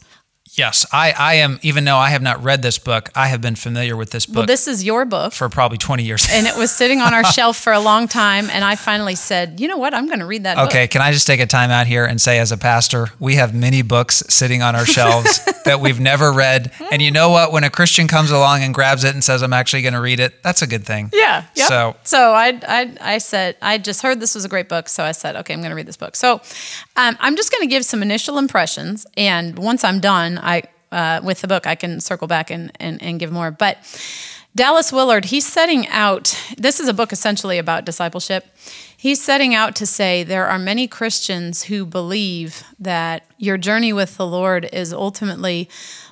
Yes, 0.52 0.86
I, 0.92 1.12
I 1.12 1.34
am. 1.34 1.58
Even 1.62 1.84
though 1.84 1.96
I 1.96 2.10
have 2.10 2.22
not 2.22 2.42
read 2.42 2.62
this 2.62 2.78
book, 2.78 3.10
I 3.14 3.28
have 3.28 3.40
been 3.40 3.56
familiar 3.56 3.96
with 3.96 4.10
this 4.10 4.26
book. 4.26 4.36
Well, 4.36 4.46
this 4.46 4.68
is 4.68 4.84
your 4.84 5.04
book 5.04 5.32
for 5.32 5.48
probably 5.48 5.78
twenty 5.78 6.04
years, 6.04 6.26
and 6.30 6.46
it 6.46 6.56
was 6.56 6.70
sitting 6.70 7.00
on 7.00 7.14
our 7.14 7.24
shelf 7.32 7.56
for 7.56 7.72
a 7.72 7.80
long 7.80 8.08
time. 8.08 8.48
And 8.50 8.64
I 8.64 8.76
finally 8.76 9.14
said, 9.14 9.60
you 9.60 9.68
know 9.68 9.76
what, 9.76 9.94
I'm 9.94 10.06
going 10.06 10.20
to 10.20 10.26
read 10.26 10.44
that. 10.44 10.58
Okay, 10.58 10.84
book. 10.84 10.90
can 10.90 11.02
I 11.02 11.12
just 11.12 11.26
take 11.26 11.40
a 11.40 11.46
time 11.46 11.70
out 11.70 11.86
here 11.86 12.04
and 12.04 12.20
say, 12.20 12.38
as 12.38 12.52
a 12.52 12.56
pastor, 12.56 13.08
we 13.18 13.34
have 13.36 13.54
many 13.54 13.82
books 13.82 14.22
sitting 14.28 14.62
on 14.62 14.74
our 14.74 14.86
shelves 14.96 15.40
that 15.64 15.80
we've 15.80 16.00
never 16.00 16.32
read. 16.32 16.72
And 16.90 17.02
you 17.02 17.10
know 17.10 17.30
what? 17.30 17.52
When 17.52 17.64
a 17.64 17.70
Christian 17.70 18.08
comes 18.08 18.30
along 18.30 18.62
and 18.62 18.74
grabs 18.74 19.04
it 19.04 19.14
and 19.14 19.22
says, 19.22 19.42
"I'm 19.42 19.52
actually 19.52 19.82
going 19.82 19.94
to 19.94 20.00
read 20.00 20.20
it," 20.20 20.42
that's 20.42 20.62
a 20.62 20.66
good 20.66 20.84
thing. 20.84 21.10
Yeah. 21.12 21.44
Yep. 21.54 21.68
So, 21.68 21.96
so 22.04 22.32
I, 22.32 22.58
I, 22.66 22.96
I 23.00 23.18
said, 23.18 23.56
I 23.60 23.78
just 23.78 24.02
heard 24.02 24.20
this 24.20 24.34
was 24.34 24.44
a 24.44 24.48
great 24.48 24.68
book, 24.68 24.88
so 24.88 25.04
I 25.04 25.12
said, 25.12 25.36
okay, 25.36 25.52
I'm 25.52 25.60
going 25.60 25.70
to 25.70 25.76
read 25.76 25.86
this 25.86 25.96
book. 25.96 26.16
So, 26.16 26.40
um, 26.96 27.16
I'm 27.20 27.36
just 27.36 27.52
going 27.52 27.62
to 27.62 27.66
give 27.66 27.84
some 27.84 28.02
initial 28.02 28.38
impressions, 28.38 29.06
and 29.16 29.58
once 29.58 29.84
I'm 29.84 30.00
done, 30.00 30.37
I 30.42 30.62
uh, 30.90 31.20
with 31.22 31.40
the 31.40 31.48
book. 31.48 31.66
I 31.66 31.74
can 31.74 32.00
circle 32.00 32.28
back 32.28 32.50
and, 32.50 32.72
and, 32.80 33.02
and 33.02 33.20
give 33.20 33.30
more. 33.30 33.50
But 33.50 33.78
Dallas 34.54 34.92
Willard, 34.92 35.26
he's 35.26 35.46
setting 35.46 35.86
out, 35.88 36.36
this 36.56 36.80
is 36.80 36.88
a 36.88 36.94
book 36.94 37.12
essentially 37.12 37.58
about 37.58 37.84
discipleship. 37.84 38.46
He's 38.96 39.22
setting 39.22 39.54
out 39.54 39.76
to 39.76 39.86
say 39.86 40.24
there 40.24 40.46
are 40.46 40.58
many 40.58 40.88
Christians 40.88 41.64
who 41.64 41.84
believe 41.84 42.64
that 42.80 43.24
your 43.36 43.56
journey 43.56 43.92
with 43.92 44.16
the 44.16 44.26
Lord 44.26 44.68
is 44.72 44.92
ultimately 44.92 45.68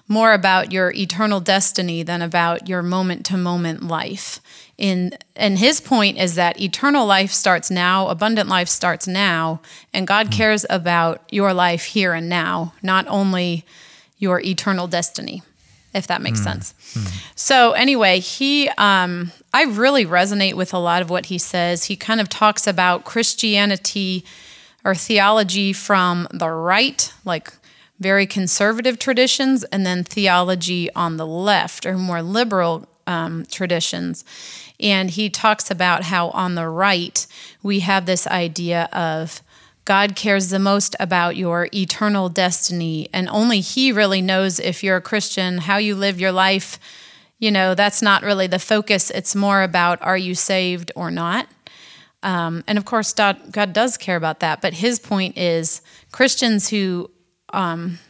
more 0.07 0.33
about 0.33 0.71
your 0.71 0.93
eternal 0.93 1.41
destiny 1.41 2.05
than 2.05 2.23
about 2.23 2.69
your 2.69 2.83
moment 2.83 3.27
to 3.27 3.37
moment 3.37 3.83
life. 3.83 4.41
In, 4.79 5.17
and 5.35 5.59
his 5.59 5.81
point 5.81 6.19
is 6.19 6.37
that 6.37 6.61
eternal 6.61 7.07
life 7.07 7.33
starts 7.33 7.71
now, 7.71 8.09
abundant 8.09 8.49
life 8.49 8.69
starts 8.69 9.09
now, 9.09 9.61
and 9.93 10.07
God 10.07 10.31
cares 10.31 10.65
about 10.71 11.23
your 11.33 11.53
life 11.53 11.87
here 11.87 12.13
and 12.13 12.29
now, 12.29 12.75
not 12.83 13.07
only 13.09 13.65
your 14.19 14.41
eternal 14.41 14.87
destiny, 14.87 15.43
if 15.95 16.07
that 16.07 16.23
makes 16.23 16.41
mm. 16.41 16.45
sense. 16.45 16.75
Mm. 16.95 17.23
So, 17.35 17.73
anyway, 17.73 18.21
he, 18.21 18.69
um, 18.79 19.33
I 19.53 19.65
really 19.65 20.07
resonate 20.07 20.55
with 20.55 20.73
a 20.73 20.79
lot 20.79 21.03
of 21.03 21.11
what 21.11 21.27
he 21.27 21.39
says. 21.39 21.85
He 21.85 21.97
kind 21.97 22.21
of 22.21 22.29
talks 22.29 22.67
about 22.67 23.05
Christianity 23.05 24.25
or 24.85 24.95
theology 24.95 25.73
from 25.73 26.29
the 26.33 26.49
right, 26.49 27.13
like 27.25 27.53
very 27.99 28.27
conservative 28.27 28.99
traditions, 28.99 29.65
and 29.65 29.85
then 29.85 30.05
theology 30.05 30.93
on 30.95 31.17
the 31.17 31.27
left 31.27 31.87
or 31.87 31.97
more 31.97 32.23
liberal 32.23 32.87
um, 33.07 33.47
traditions. 33.51 34.25
And 34.79 35.11
he 35.11 35.31
talks 35.31 35.71
about 35.71 36.05
how 36.05 36.31
on 36.31 36.55
the 36.55 36.69
right, 36.69 37.27
we 37.63 37.81
have 37.81 38.07
this 38.07 38.27
idea 38.27 38.89
of 38.93 39.41
God 39.87 40.17
cares 40.17 40.51
the 40.51 40.59
most 40.59 40.97
about 40.99 41.37
your 41.37 41.69
eternal 41.73 42.29
destiny, 42.29 43.09
and 43.13 43.29
only 43.29 43.61
He 43.61 43.93
really 43.93 44.21
knows 44.21 44.59
if 44.59 44.83
you're 44.83 44.97
a 44.97 45.01
Christian, 45.01 45.59
how 45.59 45.79
you 45.79 45.95
live 45.95 46.21
your 46.21 46.33
life. 46.33 46.79
You 47.39 47.53
know, 47.53 47.75
that's 47.75 48.03
not 48.03 48.23
really 48.23 48.49
the 48.49 48.59
focus. 48.59 49.11
It's 49.11 49.35
more 49.35 49.63
about 49.63 50.03
are 50.03 50.17
you 50.19 50.35
saved 50.35 50.91
or 50.97 51.11
not? 51.11 51.49
Um, 52.23 52.65
and 52.67 52.79
of 52.79 52.85
course, 52.85 53.13
God, 53.13 53.53
God, 53.53 53.73
does 53.73 53.97
care 53.97 54.17
about 54.17 54.41
that. 54.41 54.61
But 54.61 54.75
His 54.75 54.99
point 54.99 55.39
is 55.39 55.81
Christians 56.11 56.69
who 56.69 57.09
um, 57.53 58.01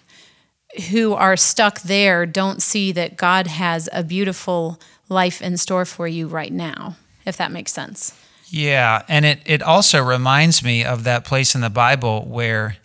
who 0.91 1.13
are 1.13 1.37
stuck 1.37 1.83
there 1.83 2.25
don't 2.25 2.63
see 2.63 2.91
that 2.93 3.17
God 3.17 3.47
has 3.47 3.89
a 3.93 4.03
beautiful 4.03 4.81
life 5.11 5.43
in 5.43 5.59
store 5.59 5.85
for 5.85 6.09
you 6.09 6.27
right 6.27 6.53
now. 6.53 6.97
If 7.27 7.37
that 7.37 7.53
makes 7.53 7.73
sense. 7.73 8.19
Yeah, 8.49 9.03
and 9.09 9.25
it 9.25 9.41
it 9.45 9.63
also 9.63 10.03
reminds 10.03 10.63
me 10.63 10.85
of 10.85 11.05
that 11.05 11.25
place 11.25 11.55
in 11.55 11.61
the 11.61 11.71
Bible 11.71 12.25
where 12.29 12.77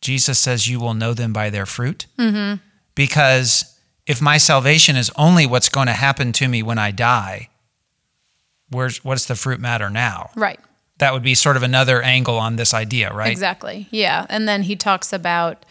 Jesus 0.00 0.38
says, 0.38 0.68
"You 0.68 0.80
will 0.80 0.94
know 0.94 1.14
them 1.14 1.32
by 1.32 1.50
their 1.50 1.66
fruit," 1.66 2.06
mm-hmm. 2.18 2.56
because 2.94 3.78
if 4.06 4.20
my 4.20 4.38
salvation 4.38 4.96
is 4.96 5.10
only 5.16 5.46
what's 5.46 5.68
going 5.68 5.86
to 5.86 5.92
happen 5.92 6.32
to 6.32 6.48
me 6.48 6.62
when 6.62 6.78
I 6.78 6.90
die, 6.90 7.48
where's 8.70 9.04
what's 9.04 9.26
the 9.26 9.34
fruit 9.34 9.60
matter 9.60 9.90
now? 9.90 10.30
Right. 10.34 10.60
That 10.98 11.12
would 11.12 11.22
be 11.22 11.34
sort 11.34 11.56
of 11.56 11.62
another 11.62 12.02
angle 12.02 12.38
on 12.38 12.56
this 12.56 12.74
idea, 12.74 13.12
right? 13.12 13.30
Exactly. 13.30 13.86
Yeah, 13.90 14.26
and 14.28 14.48
then 14.48 14.62
he 14.62 14.76
talks 14.76 15.12
about 15.12 15.64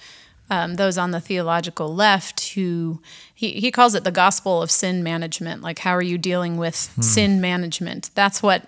um, 0.50 0.76
those 0.76 0.98
on 0.98 1.12
the 1.12 1.20
theological 1.20 1.94
left 1.94 2.54
who 2.54 3.02
he, 3.34 3.52
he 3.52 3.72
calls 3.72 3.94
it 3.94 4.04
the 4.04 4.12
gospel 4.12 4.62
of 4.62 4.72
sin 4.72 5.04
management. 5.04 5.62
Like, 5.62 5.80
how 5.80 5.92
are 5.92 6.02
you 6.02 6.18
dealing 6.18 6.58
with 6.58 6.92
hmm. 6.96 7.02
sin 7.02 7.42
management? 7.42 8.12
That's 8.16 8.42
what 8.42 8.64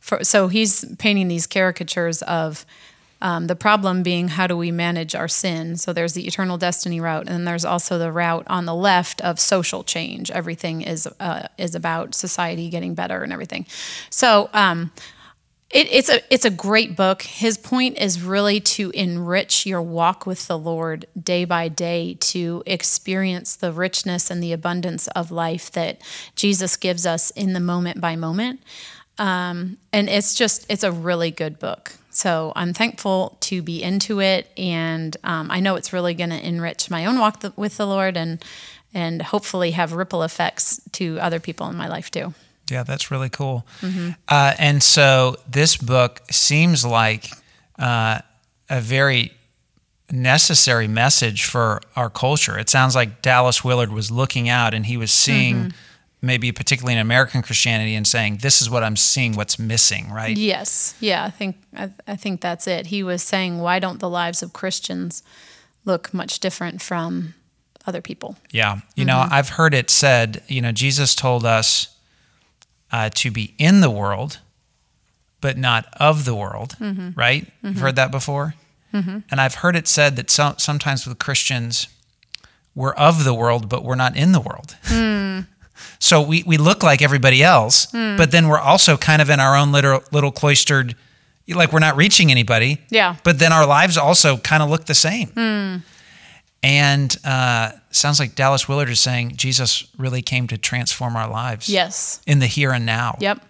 for, 0.00 0.24
so 0.24 0.48
he's 0.48 0.84
painting 0.96 1.28
these 1.28 1.46
caricatures 1.46 2.22
of 2.22 2.66
um, 3.22 3.46
the 3.48 3.56
problem 3.56 4.02
being 4.02 4.28
how 4.28 4.46
do 4.46 4.56
we 4.56 4.70
manage 4.70 5.14
our 5.14 5.28
sin? 5.28 5.76
So 5.76 5.92
there's 5.92 6.14
the 6.14 6.26
eternal 6.26 6.56
destiny 6.56 7.00
route, 7.00 7.26
and 7.26 7.34
then 7.34 7.44
there's 7.44 7.66
also 7.66 7.98
the 7.98 8.10
route 8.10 8.46
on 8.46 8.64
the 8.64 8.74
left 8.74 9.20
of 9.20 9.38
social 9.38 9.84
change. 9.84 10.30
Everything 10.30 10.80
is 10.80 11.06
uh, 11.20 11.48
is 11.58 11.74
about 11.74 12.14
society 12.14 12.70
getting 12.70 12.94
better 12.94 13.22
and 13.22 13.32
everything. 13.32 13.66
So 14.08 14.48
um, 14.54 14.90
it, 15.70 15.86
it's 15.92 16.08
a 16.08 16.22
it's 16.32 16.46
a 16.46 16.50
great 16.50 16.96
book. 16.96 17.22
His 17.22 17.58
point 17.58 17.98
is 17.98 18.22
really 18.22 18.58
to 18.60 18.90
enrich 18.90 19.66
your 19.66 19.82
walk 19.82 20.24
with 20.24 20.48
the 20.48 20.58
Lord 20.58 21.06
day 21.22 21.44
by 21.44 21.68
day, 21.68 22.14
to 22.20 22.62
experience 22.64 23.54
the 23.54 23.70
richness 23.70 24.30
and 24.30 24.42
the 24.42 24.52
abundance 24.54 25.08
of 25.08 25.30
life 25.30 25.70
that 25.72 26.00
Jesus 26.34 26.76
gives 26.76 27.04
us 27.04 27.30
in 27.32 27.52
the 27.52 27.60
moment 27.60 28.00
by 28.00 28.16
moment. 28.16 28.60
Um, 29.20 29.76
and 29.92 30.08
it's 30.08 30.34
just, 30.34 30.66
it's 30.68 30.82
a 30.82 30.90
really 30.90 31.30
good 31.30 31.58
book. 31.58 31.92
So 32.08 32.52
I'm 32.56 32.72
thankful 32.72 33.36
to 33.42 33.62
be 33.62 33.82
into 33.82 34.20
it. 34.20 34.50
And 34.56 35.16
um, 35.22 35.50
I 35.50 35.60
know 35.60 35.76
it's 35.76 35.92
really 35.92 36.14
going 36.14 36.30
to 36.30 36.44
enrich 36.44 36.90
my 36.90 37.04
own 37.06 37.18
walk 37.18 37.40
th- 37.40 37.52
with 37.56 37.76
the 37.76 37.86
Lord 37.86 38.16
and, 38.16 38.42
and 38.94 39.22
hopefully 39.22 39.72
have 39.72 39.92
ripple 39.92 40.22
effects 40.22 40.80
to 40.92 41.20
other 41.20 41.38
people 41.38 41.68
in 41.68 41.76
my 41.76 41.86
life 41.86 42.10
too. 42.10 42.34
Yeah, 42.70 42.82
that's 42.82 43.10
really 43.10 43.28
cool. 43.28 43.66
Uh, 44.26 44.54
and 44.58 44.82
so 44.82 45.36
this 45.48 45.76
book 45.76 46.22
seems 46.30 46.84
like 46.84 47.30
uh, 47.78 48.20
a 48.70 48.80
very 48.80 49.32
necessary 50.10 50.88
message 50.88 51.44
for 51.44 51.82
our 51.94 52.08
culture. 52.08 52.58
It 52.58 52.70
sounds 52.70 52.94
like 52.94 53.22
Dallas 53.22 53.62
Willard 53.62 53.92
was 53.92 54.10
looking 54.10 54.48
out 54.48 54.72
and 54.72 54.86
he 54.86 54.96
was 54.96 55.12
seeing 55.12 55.72
maybe 56.22 56.52
particularly 56.52 56.94
in 56.94 57.00
American 57.00 57.42
Christianity 57.42 57.94
and 57.94 58.06
saying, 58.06 58.38
"This 58.42 58.60
is 58.60 58.68
what 58.68 58.82
I'm 58.82 58.96
seeing. 58.96 59.34
What's 59.34 59.58
missing?" 59.58 60.10
Right? 60.10 60.36
Yes, 60.36 60.94
yeah, 61.00 61.24
I 61.24 61.30
think 61.30 61.56
I, 61.76 61.90
I 62.06 62.16
think 62.16 62.40
that's 62.40 62.66
it. 62.66 62.86
He 62.86 63.02
was 63.02 63.22
saying, 63.22 63.58
why 63.60 63.78
don't 63.78 64.00
the 64.00 64.08
lives 64.08 64.42
of 64.42 64.52
Christians 64.52 65.22
look 65.84 66.12
much 66.12 66.40
different 66.40 66.82
from 66.82 67.34
other 67.86 68.00
people? 68.00 68.36
Yeah. 68.50 68.80
You 68.94 69.04
know, 69.04 69.16
mm-hmm. 69.16 69.32
I've 69.32 69.50
heard 69.50 69.74
it 69.74 69.90
said, 69.90 70.42
you 70.48 70.60
know, 70.60 70.72
Jesus 70.72 71.14
told 71.14 71.44
us 71.44 71.96
uh, 72.92 73.10
to 73.14 73.30
be 73.30 73.54
in 73.58 73.80
the 73.80 73.90
world, 73.90 74.38
but 75.40 75.56
not 75.56 75.86
of 75.98 76.24
the 76.24 76.34
world, 76.34 76.76
mm-hmm. 76.80 77.10
right? 77.18 77.46
You've 77.62 77.74
mm-hmm. 77.74 77.82
heard 77.82 77.96
that 77.96 78.10
before? 78.10 78.54
And 78.92 79.24
I've 79.30 79.54
heard 79.54 79.76
it 79.76 79.86
said 79.86 80.16
that 80.16 80.30
some, 80.30 80.58
sometimes 80.58 81.06
with 81.06 81.16
Christians, 81.20 81.86
we're 82.74 82.94
of 82.94 83.22
the 83.22 83.32
world, 83.32 83.68
but 83.68 83.84
we're 83.84 83.94
not 83.94 84.16
in 84.16 84.32
the 84.32 84.40
world. 84.40 84.76
Mm. 84.86 85.46
So 85.98 86.20
we, 86.22 86.42
we 86.44 86.56
look 86.56 86.82
like 86.82 87.02
everybody 87.02 87.42
else, 87.42 87.86
but 87.86 88.30
then 88.30 88.48
we're 88.48 88.58
also 88.60 88.96
kind 88.96 89.20
of 89.22 89.30
in 89.30 89.40
our 89.40 89.56
own 89.56 89.72
little, 89.72 90.02
little 90.12 90.30
cloistered, 90.32 90.94
like 91.48 91.72
we're 91.72 91.78
not 91.80 91.96
reaching 91.96 92.30
anybody. 92.30 92.80
Yeah. 92.90 93.16
But 93.24 93.38
then 93.38 93.52
our 93.52 93.66
lives 93.66 93.96
also 93.96 94.36
kind 94.36 94.62
of 94.62 94.70
look 94.70 94.84
the 94.86 94.94
same. 94.94 95.82
And 96.62 97.16
uh, 97.24 97.72
sounds 97.90 98.20
like 98.20 98.34
Dallas 98.34 98.68
Willard 98.68 98.90
is 98.90 99.00
saying 99.00 99.36
Jesus 99.36 99.86
really 99.96 100.20
came 100.22 100.46
to 100.48 100.58
transform 100.58 101.16
our 101.16 101.28
lives 101.28 101.68
Yes. 101.70 102.20
in 102.26 102.38
the 102.38 102.46
here 102.46 102.72
and 102.72 102.84
now. 102.84 103.16
Yep. 103.20 103.40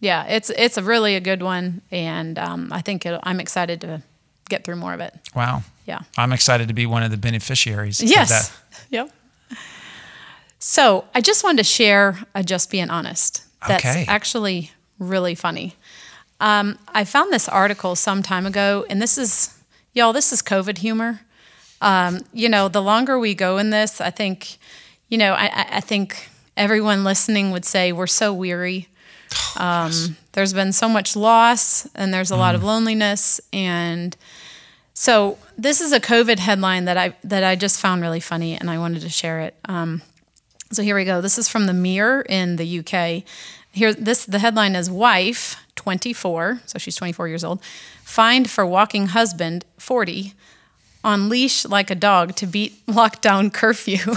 Yeah, 0.00 0.24
it's 0.24 0.50
it's 0.50 0.76
a 0.76 0.82
really 0.82 1.14
a 1.16 1.20
good 1.20 1.42
one, 1.42 1.80
and 1.90 2.38
um, 2.38 2.70
I 2.70 2.82
think 2.82 3.06
it, 3.06 3.18
I'm 3.22 3.40
excited 3.40 3.80
to 3.80 4.02
get 4.50 4.62
through 4.62 4.76
more 4.76 4.92
of 4.92 5.00
it. 5.00 5.14
Wow. 5.34 5.62
Yeah. 5.86 6.00
I'm 6.18 6.32
excited 6.34 6.68
to 6.68 6.74
be 6.74 6.84
one 6.84 7.02
of 7.02 7.10
the 7.10 7.16
beneficiaries 7.16 8.02
of 8.02 8.08
Yes. 8.10 8.54
Yep. 8.90 9.10
So 10.58 11.04
I 11.14 11.20
just 11.20 11.44
wanted 11.44 11.58
to 11.58 11.64
share 11.64 12.18
a 12.34 12.42
just 12.42 12.70
being 12.70 12.90
honest. 12.90 13.42
That's 13.66 13.84
Okay. 13.84 14.04
actually 14.08 14.70
really 14.98 15.34
funny. 15.34 15.74
Um, 16.40 16.78
I 16.88 17.04
found 17.04 17.32
this 17.32 17.48
article 17.48 17.96
some 17.96 18.22
time 18.22 18.46
ago, 18.46 18.84
and 18.90 19.00
this 19.00 19.16
is 19.18 19.50
y'all. 19.94 20.12
This 20.12 20.32
is 20.32 20.42
COVID 20.42 20.78
humor. 20.78 21.20
Um, 21.80 22.20
you 22.32 22.48
know, 22.48 22.68
the 22.68 22.82
longer 22.82 23.18
we 23.18 23.34
go 23.34 23.58
in 23.58 23.70
this, 23.70 24.00
I 24.00 24.10
think, 24.10 24.56
you 25.08 25.18
know, 25.18 25.32
I, 25.34 25.46
I- 25.46 25.68
I 25.76 25.80
think 25.80 26.28
everyone 26.56 27.04
listening 27.04 27.50
would 27.52 27.64
say 27.64 27.92
we're 27.92 28.06
so 28.06 28.32
weary. 28.32 28.88
Um, 29.56 30.16
There's 30.32 30.52
been 30.52 30.72
so 30.72 30.86
much 30.88 31.16
loss, 31.16 31.86
and 31.94 32.12
there's 32.12 32.30
a 32.30 32.36
lot 32.36 32.54
of 32.54 32.62
loneliness, 32.62 33.40
and 33.54 34.14
so 34.92 35.38
this 35.56 35.80
is 35.80 35.92
a 35.92 36.00
COVID 36.00 36.38
headline 36.38 36.84
that 36.84 36.98
I 36.98 37.14
that 37.24 37.42
I 37.42 37.56
just 37.56 37.80
found 37.80 38.02
really 38.02 38.20
funny, 38.20 38.54
and 38.54 38.70
I 38.70 38.76
wanted 38.78 39.00
to 39.00 39.08
share 39.08 39.40
it. 39.40 39.54
Um, 39.66 40.02
so 40.72 40.82
here 40.82 40.96
we 40.96 41.04
go. 41.04 41.20
This 41.20 41.38
is 41.38 41.48
from 41.48 41.66
the 41.66 41.72
Mirror 41.72 42.22
in 42.28 42.56
the 42.56 42.78
UK. 42.80 43.22
Here, 43.72 43.92
this 43.92 44.24
the 44.24 44.38
headline 44.38 44.74
is 44.74 44.90
"Wife 44.90 45.56
24, 45.76 46.60
so 46.66 46.78
she's 46.78 46.96
24 46.96 47.28
years 47.28 47.44
old, 47.44 47.62
fined 48.02 48.50
for 48.50 48.66
walking 48.66 49.08
husband 49.08 49.64
40 49.78 50.32
on 51.04 51.28
leash 51.28 51.64
like 51.64 51.90
a 51.90 51.94
dog 51.94 52.34
to 52.36 52.46
beat 52.46 52.84
lockdown 52.86 53.52
curfew." 53.52 54.14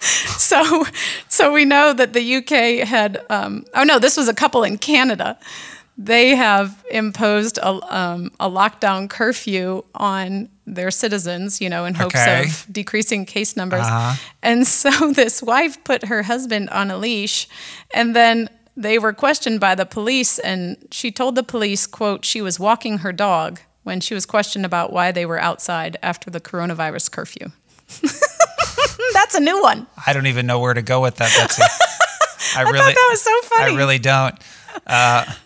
so, 0.00 0.84
so 1.28 1.52
we 1.52 1.64
know 1.64 1.92
that 1.92 2.12
the 2.12 2.36
UK 2.36 2.86
had. 2.86 3.24
Um, 3.30 3.64
oh 3.74 3.84
no, 3.84 3.98
this 3.98 4.16
was 4.16 4.28
a 4.28 4.34
couple 4.34 4.64
in 4.64 4.78
Canada. 4.78 5.38
They 5.96 6.34
have 6.34 6.84
imposed 6.90 7.58
a, 7.58 7.68
um, 7.96 8.32
a 8.40 8.50
lockdown 8.50 9.08
curfew 9.08 9.84
on 9.94 10.48
their 10.66 10.90
citizens, 10.90 11.60
you 11.60 11.68
know, 11.68 11.84
in 11.84 11.94
hopes 11.94 12.14
Okay. 12.14 12.44
of 12.44 12.66
decreasing 12.70 13.26
case 13.26 13.56
numbers. 13.56 13.82
Uh-huh. 13.86 14.14
And 14.42 14.66
so 14.80 15.12
this 15.12 15.42
wife 15.42 15.82
put 15.84 16.06
her 16.06 16.22
husband 16.22 16.70
on 16.70 16.90
a 16.90 16.96
leash, 16.96 17.48
and 17.94 18.14
then 18.16 18.48
they 18.76 18.98
were 18.98 19.12
questioned 19.12 19.60
by 19.60 19.74
the 19.74 19.86
police, 19.86 20.38
and 20.38 20.76
she 20.90 21.12
told 21.12 21.34
the 21.36 21.42
police, 21.44 21.86
"quote 21.86 22.24
She 22.24 22.40
was 22.42 22.58
walking 22.58 22.98
her 22.98 23.12
dog." 23.12 23.60
When 23.84 24.00
she 24.00 24.14
was 24.14 24.24
questioned 24.24 24.64
about 24.64 24.94
why 24.94 25.12
they 25.12 25.26
were 25.26 25.38
outside 25.38 25.98
after 26.02 26.30
the 26.30 26.40
coronavirus 26.40 27.10
curfew. 27.10 27.50
That's 29.12 29.34
a 29.34 29.40
new 29.40 29.60
one. 29.60 29.86
I 30.06 30.14
don't 30.14 30.26
even 30.26 30.46
know 30.46 30.58
where 30.58 30.72
to 30.72 30.80
go 30.80 31.02
with 31.02 31.16
that, 31.16 31.30
Betsy. 31.36 31.62
I, 32.56 32.62
really, 32.62 32.78
thought 32.78 32.94
that 32.94 33.08
was 33.10 33.22
so 33.22 33.40
funny. 33.42 33.74
I 33.74 33.76
really 33.76 33.98
don't. 33.98 34.34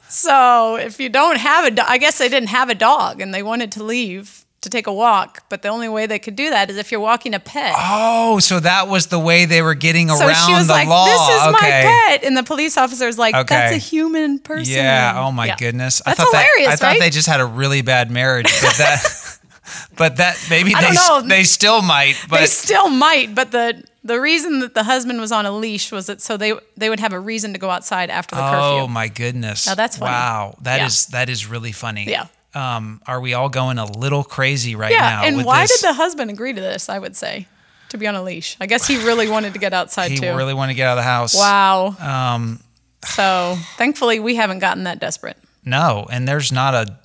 So 0.09 0.77
if 0.77 1.01
you 1.01 1.09
don't 1.09 1.37
have 1.37 1.65
a 1.65 1.71
dog, 1.73 1.87
I 1.89 1.99
guess 1.99 2.19
they 2.19 2.29
didn't 2.29 2.51
have 2.51 2.71
a 2.71 2.75
dog 2.75 3.21
and 3.21 3.35
they 3.35 3.43
wanted 3.43 3.73
to 3.73 3.83
leave 3.83 4.45
to 4.61 4.69
take 4.71 4.87
a 4.89 4.93
walk, 4.93 5.45
but 5.49 5.63
the 5.63 5.69
only 5.69 5.89
way 5.89 6.07
they 6.07 6.19
could 6.19 6.35
do 6.35 6.51
that 6.51 6.69
is 6.69 6.77
if 6.77 6.91
you're 6.91 7.01
walking 7.01 7.33
a 7.33 7.39
pet. 7.41 7.75
Oh, 7.79 8.41
so 8.41 8.59
that 8.61 8.89
was 8.89 9.07
the 9.07 9.19
way 9.19 9.45
they 9.45 9.63
were 9.63 9.75
getting 9.75 10.11
around 10.11 10.19
so 10.19 10.47
she 10.47 10.53
was 10.53 10.67
the 10.67 10.73
like, 10.73 10.89
law. 10.89 11.07
"This 11.07 11.37
is 11.37 11.43
okay. 11.43 11.51
my 11.53 11.71
pet," 11.71 12.25
and 12.25 12.37
the 12.37 12.43
police 12.43 12.77
officer 12.77 12.89
officer's 12.89 13.19
like, 13.19 13.47
"That's 13.47 13.75
a 13.75 13.79
human 13.79 14.39
person." 14.39 14.75
Yeah. 14.75 15.15
Oh 15.17 15.31
my 15.31 15.47
Yeah. 15.47 15.57
goodness. 15.57 16.03
That's 16.05 16.19
I 16.19 16.25
thought 16.25 16.31
hilarious, 16.33 16.67
that, 16.67 16.73
I 16.73 16.77
thought 16.77 16.87
right? 16.87 17.01
they 17.01 17.11
just 17.11 17.29
had 17.29 17.41
a 17.41 17.47
really 17.47 17.83
bad 17.83 18.11
marriage, 18.11 18.53
but 18.63 18.77
that, 18.79 19.39
but 19.97 20.17
that 20.17 20.45
maybe 20.51 20.73
they 20.75 20.93
know. 20.93 21.23
they 21.23 21.45
still 21.45 21.83
might. 21.83 22.17
But 22.29 22.41
they 22.41 22.47
still 22.47 22.89
might, 22.89 23.35
but 23.35 23.53
the 23.53 23.83
the 24.05 24.21
reason 24.21 24.61
that 24.61 24.75
the 24.75 24.85
husband 24.85 25.21
was 25.21 25.33
on 25.33 25.45
a 25.47 25.53
leash 25.53 25.93
was 25.93 26.07
that 26.07 26.21
so 26.23 26.37
they 26.37 26.55
they 26.77 26.89
would 26.89 27.01
have 27.01 27.13
a 27.13 27.21
reason 27.21 27.53
to 27.53 27.59
go 27.59 27.71
outside 27.71 28.11
after 28.11 28.35
the 28.37 28.43
curfew. 28.43 28.59
oh 28.85 28.89
my 28.89 29.09
goodness. 29.09 29.67
Now 29.67 29.75
that's 29.75 29.99
funny. 29.99 30.11
Wow. 30.13 30.57
That 30.63 30.83
is 30.83 31.09
Yeah. 31.11 31.19
that 31.21 31.31
is 31.31 31.47
really 31.47 31.73
funny. 31.73 32.05
Yeah. 32.09 32.27
Um, 32.55 33.03
are 33.07 33.21
we 33.21 33.35
all 33.35 33.49
going 33.49 33.79
a 33.79 33.85
little 33.85 34.25
crazy 34.25 34.75
right 34.75 34.91
yeah, 34.91 34.99
now? 35.11 35.25
and 35.25 35.37
with 35.37 35.47
why 35.47 35.63
this? 35.63 35.81
did 35.81 35.89
the 35.89 35.93
husband 35.95 36.31
agree 36.31 36.53
to 36.53 36.61
this? 36.61 36.89
I 36.89 36.99
would 36.99 37.15
say 37.17 37.47
to 37.91 37.99
be 37.99 38.07
on 38.07 38.15
a 38.15 38.23
leash. 38.23 38.57
I 38.61 38.67
guess 38.67 38.87
he 38.87 38.97
really 39.05 39.29
wanted 39.29 39.53
to 39.53 39.59
get 39.59 39.73
outside 39.75 40.11
he 40.13 40.17
too. 40.19 40.35
really 40.35 40.55
want 40.55 40.71
to 40.71 40.75
get 40.75 40.87
out 40.89 40.93
of 40.99 41.05
the 41.05 41.09
house? 41.11 41.35
Wow. 41.37 41.95
Um, 42.35 42.61
So 43.05 43.57
thankfully, 43.77 44.19
we 44.21 44.35
haven't 44.37 44.59
gotten 44.61 44.85
that 44.85 44.99
desperate. 44.99 45.37
no, 45.65 46.07
and 46.11 46.27
there's 46.27 46.51
not 46.53 46.75
a 46.75 46.99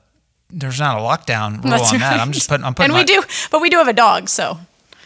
there's 0.49 0.79
not 0.79 0.97
a 0.97 1.01
lockdown 1.01 1.63
rule 1.63 1.71
That's 1.71 1.91
on 1.93 1.99
that. 1.99 2.19
I'm 2.19 2.31
just 2.31 2.47
putting 2.47 2.63
I'm 2.65 2.73
putting 2.75 2.91
and 2.95 2.97
we 2.99 3.03
do, 3.05 3.23
but 3.51 3.59
we 3.61 3.69
do 3.69 3.77
have 3.77 3.87
a 3.87 3.93
dog, 3.93 4.29
so 4.29 4.57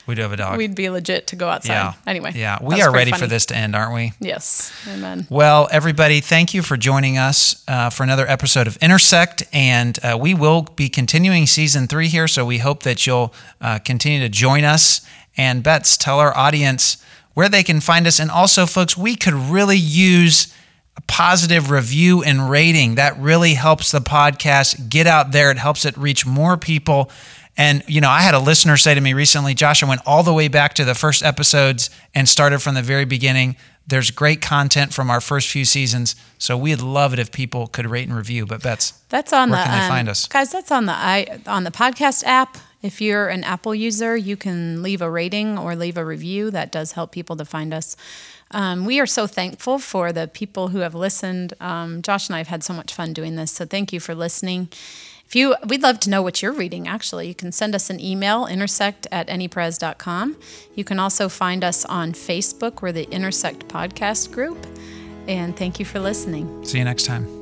we 0.07 0.15
do 0.15 0.21
have 0.21 0.31
a 0.31 0.37
dog. 0.37 0.57
we'd 0.57 0.73
be 0.75 0.89
legit 0.89 1.27
to 1.27 1.35
go 1.35 1.49
outside. 1.49 1.73
yeah. 1.73 1.93
Anyway. 2.07 2.31
Yeah. 2.33 2.57
We 2.61 2.81
are 2.81 2.91
ready 2.91 3.11
for 3.11 3.27
this 3.27 3.45
to 3.47 3.55
end, 3.55 3.75
aren't 3.75 3.93
we? 3.93 4.13
Yes. 4.19 4.71
Amen. 4.87 5.27
Well, 5.29 5.67
everybody, 5.71 6.21
thank 6.21 6.53
you 6.53 6.61
for 6.61 6.77
joining 6.77 7.17
us 7.17 7.63
uh, 7.67 7.89
for 7.89 8.03
another 8.03 8.25
episode 8.27 8.67
of 8.67 8.77
Intersect. 8.77 9.43
And 9.51 9.99
uh, 10.03 10.17
we 10.19 10.33
will 10.33 10.61
be 10.61 10.89
continuing 10.89 11.45
season 11.45 11.87
three 11.87 12.07
here. 12.07 12.27
So 12.27 12.45
we 12.45 12.59
hope 12.59 12.83
that 12.83 13.05
you'll 13.05 13.33
uh, 13.61 13.79
continue 13.79 14.19
to 14.21 14.29
join 14.29 14.63
us. 14.63 15.01
And 15.35 15.61
Bets, 15.61 15.97
tell 15.97 16.19
our 16.19 16.35
audience 16.35 17.03
where 17.33 17.49
they 17.49 17.61
can 17.61 17.81
find 17.81 18.07
us. 18.07 18.19
And 18.19 18.31
also, 18.31 18.65
folks, 18.65 18.97
we 18.97 19.15
could 19.15 19.35
really 19.35 19.77
use 19.77 20.53
a 20.95 21.01
positive 21.01 21.69
review 21.69 22.23
and 22.23 22.49
rating. 22.49 22.95
That 22.95 23.15
really 23.19 23.53
helps 23.53 23.91
the 23.91 23.99
podcast 23.99 24.89
get 24.89 25.05
out 25.05 25.31
there, 25.31 25.51
it 25.51 25.59
helps 25.59 25.85
it 25.85 25.95
reach 25.95 26.25
more 26.25 26.57
people. 26.57 27.11
And, 27.57 27.83
you 27.87 28.01
know, 28.01 28.09
I 28.09 28.21
had 28.21 28.35
a 28.35 28.39
listener 28.39 28.77
say 28.77 28.93
to 28.93 29.01
me 29.01 29.13
recently, 29.13 29.53
Josh, 29.55 29.81
I 29.81 29.87
went 29.87 30.01
all 30.05 30.21
the 30.23 30.33
way 30.33 30.47
back 30.47 30.75
to 30.75 30.85
the 30.85 30.93
first 30.93 31.23
episodes 31.23 31.89
and 32.13 32.29
started 32.29 32.59
from 32.59 32.75
the 32.75 32.83
very 32.83 33.05
beginning. 33.05 33.55
There's 33.87 34.11
great 34.11 34.41
content 34.41 34.93
from 34.93 35.09
our 35.09 35.21
first 35.21 35.49
few 35.49 35.65
seasons. 35.65 36.15
So 36.37 36.55
we'd 36.57 36.81
love 36.81 37.13
it 37.13 37.19
if 37.19 37.31
people 37.31 37.67
could 37.67 37.87
rate 37.87 38.07
and 38.07 38.15
review. 38.15 38.45
But 38.45 38.61
Bets, 38.61 38.91
That's 39.09 39.33
on 39.33 39.49
Where 39.49 39.59
the 39.59 39.63
can 39.65 39.79
they 39.79 39.85
um, 39.85 39.89
find 39.89 40.09
us? 40.09 40.27
guys. 40.27 40.51
That's 40.51 40.71
on 40.71 40.85
the 40.85 40.93
i 40.93 41.39
on 41.47 41.63
the 41.63 41.71
podcast 41.71 42.23
app. 42.25 42.57
If 42.83 43.01
you're 43.01 43.27
an 43.27 43.43
Apple 43.43 43.73
user, 43.73 44.15
you 44.15 44.37
can 44.37 44.83
leave 44.83 45.01
a 45.01 45.09
rating 45.09 45.57
or 45.57 45.75
leave 45.75 45.97
a 45.97 46.05
review. 46.05 46.51
That 46.51 46.71
does 46.71 46.91
help 46.91 47.11
people 47.11 47.35
to 47.37 47.45
find 47.45 47.73
us. 47.73 47.95
Um, 48.51 48.85
we 48.85 48.99
are 48.99 49.07
so 49.07 49.25
thankful 49.25 49.79
for 49.79 50.13
the 50.13 50.27
people 50.27 50.67
who 50.69 50.79
have 50.79 50.93
listened. 50.93 51.53
Um, 51.59 52.01
Josh 52.03 52.29
and 52.29 52.35
I 52.35 52.39
have 52.39 52.47
had 52.47 52.63
so 52.63 52.73
much 52.73 52.93
fun 52.93 53.13
doing 53.13 53.35
this. 53.35 53.51
So 53.51 53.65
thank 53.65 53.91
you 53.91 53.99
for 53.99 54.13
listening. 54.13 54.69
If 55.27 55.35
you, 55.35 55.55
we'd 55.67 55.83
love 55.83 55.99
to 56.01 56.09
know 56.09 56.21
what 56.21 56.41
you're 56.41 56.53
reading. 56.53 56.87
Actually, 56.87 57.27
you 57.27 57.35
can 57.35 57.51
send 57.51 57.75
us 57.75 57.89
an 57.89 57.99
email 57.99 58.47
intersect 58.47 59.07
at 59.11 59.27
anyprez.com. 59.27 60.37
You 60.73 60.85
can 60.85 60.99
also 60.99 61.27
find 61.27 61.65
us 61.65 61.83
on 61.83 62.13
Facebook. 62.13 62.81
We're 62.81 62.93
the 62.93 63.09
Intersect 63.11 63.67
Podcast 63.67 64.31
Group. 64.31 64.65
And 65.27 65.57
thank 65.57 65.79
you 65.79 65.85
for 65.85 65.99
listening. 65.99 66.63
see 66.63 66.77
you 66.77 66.85
next 66.85 67.03
time. 67.03 67.36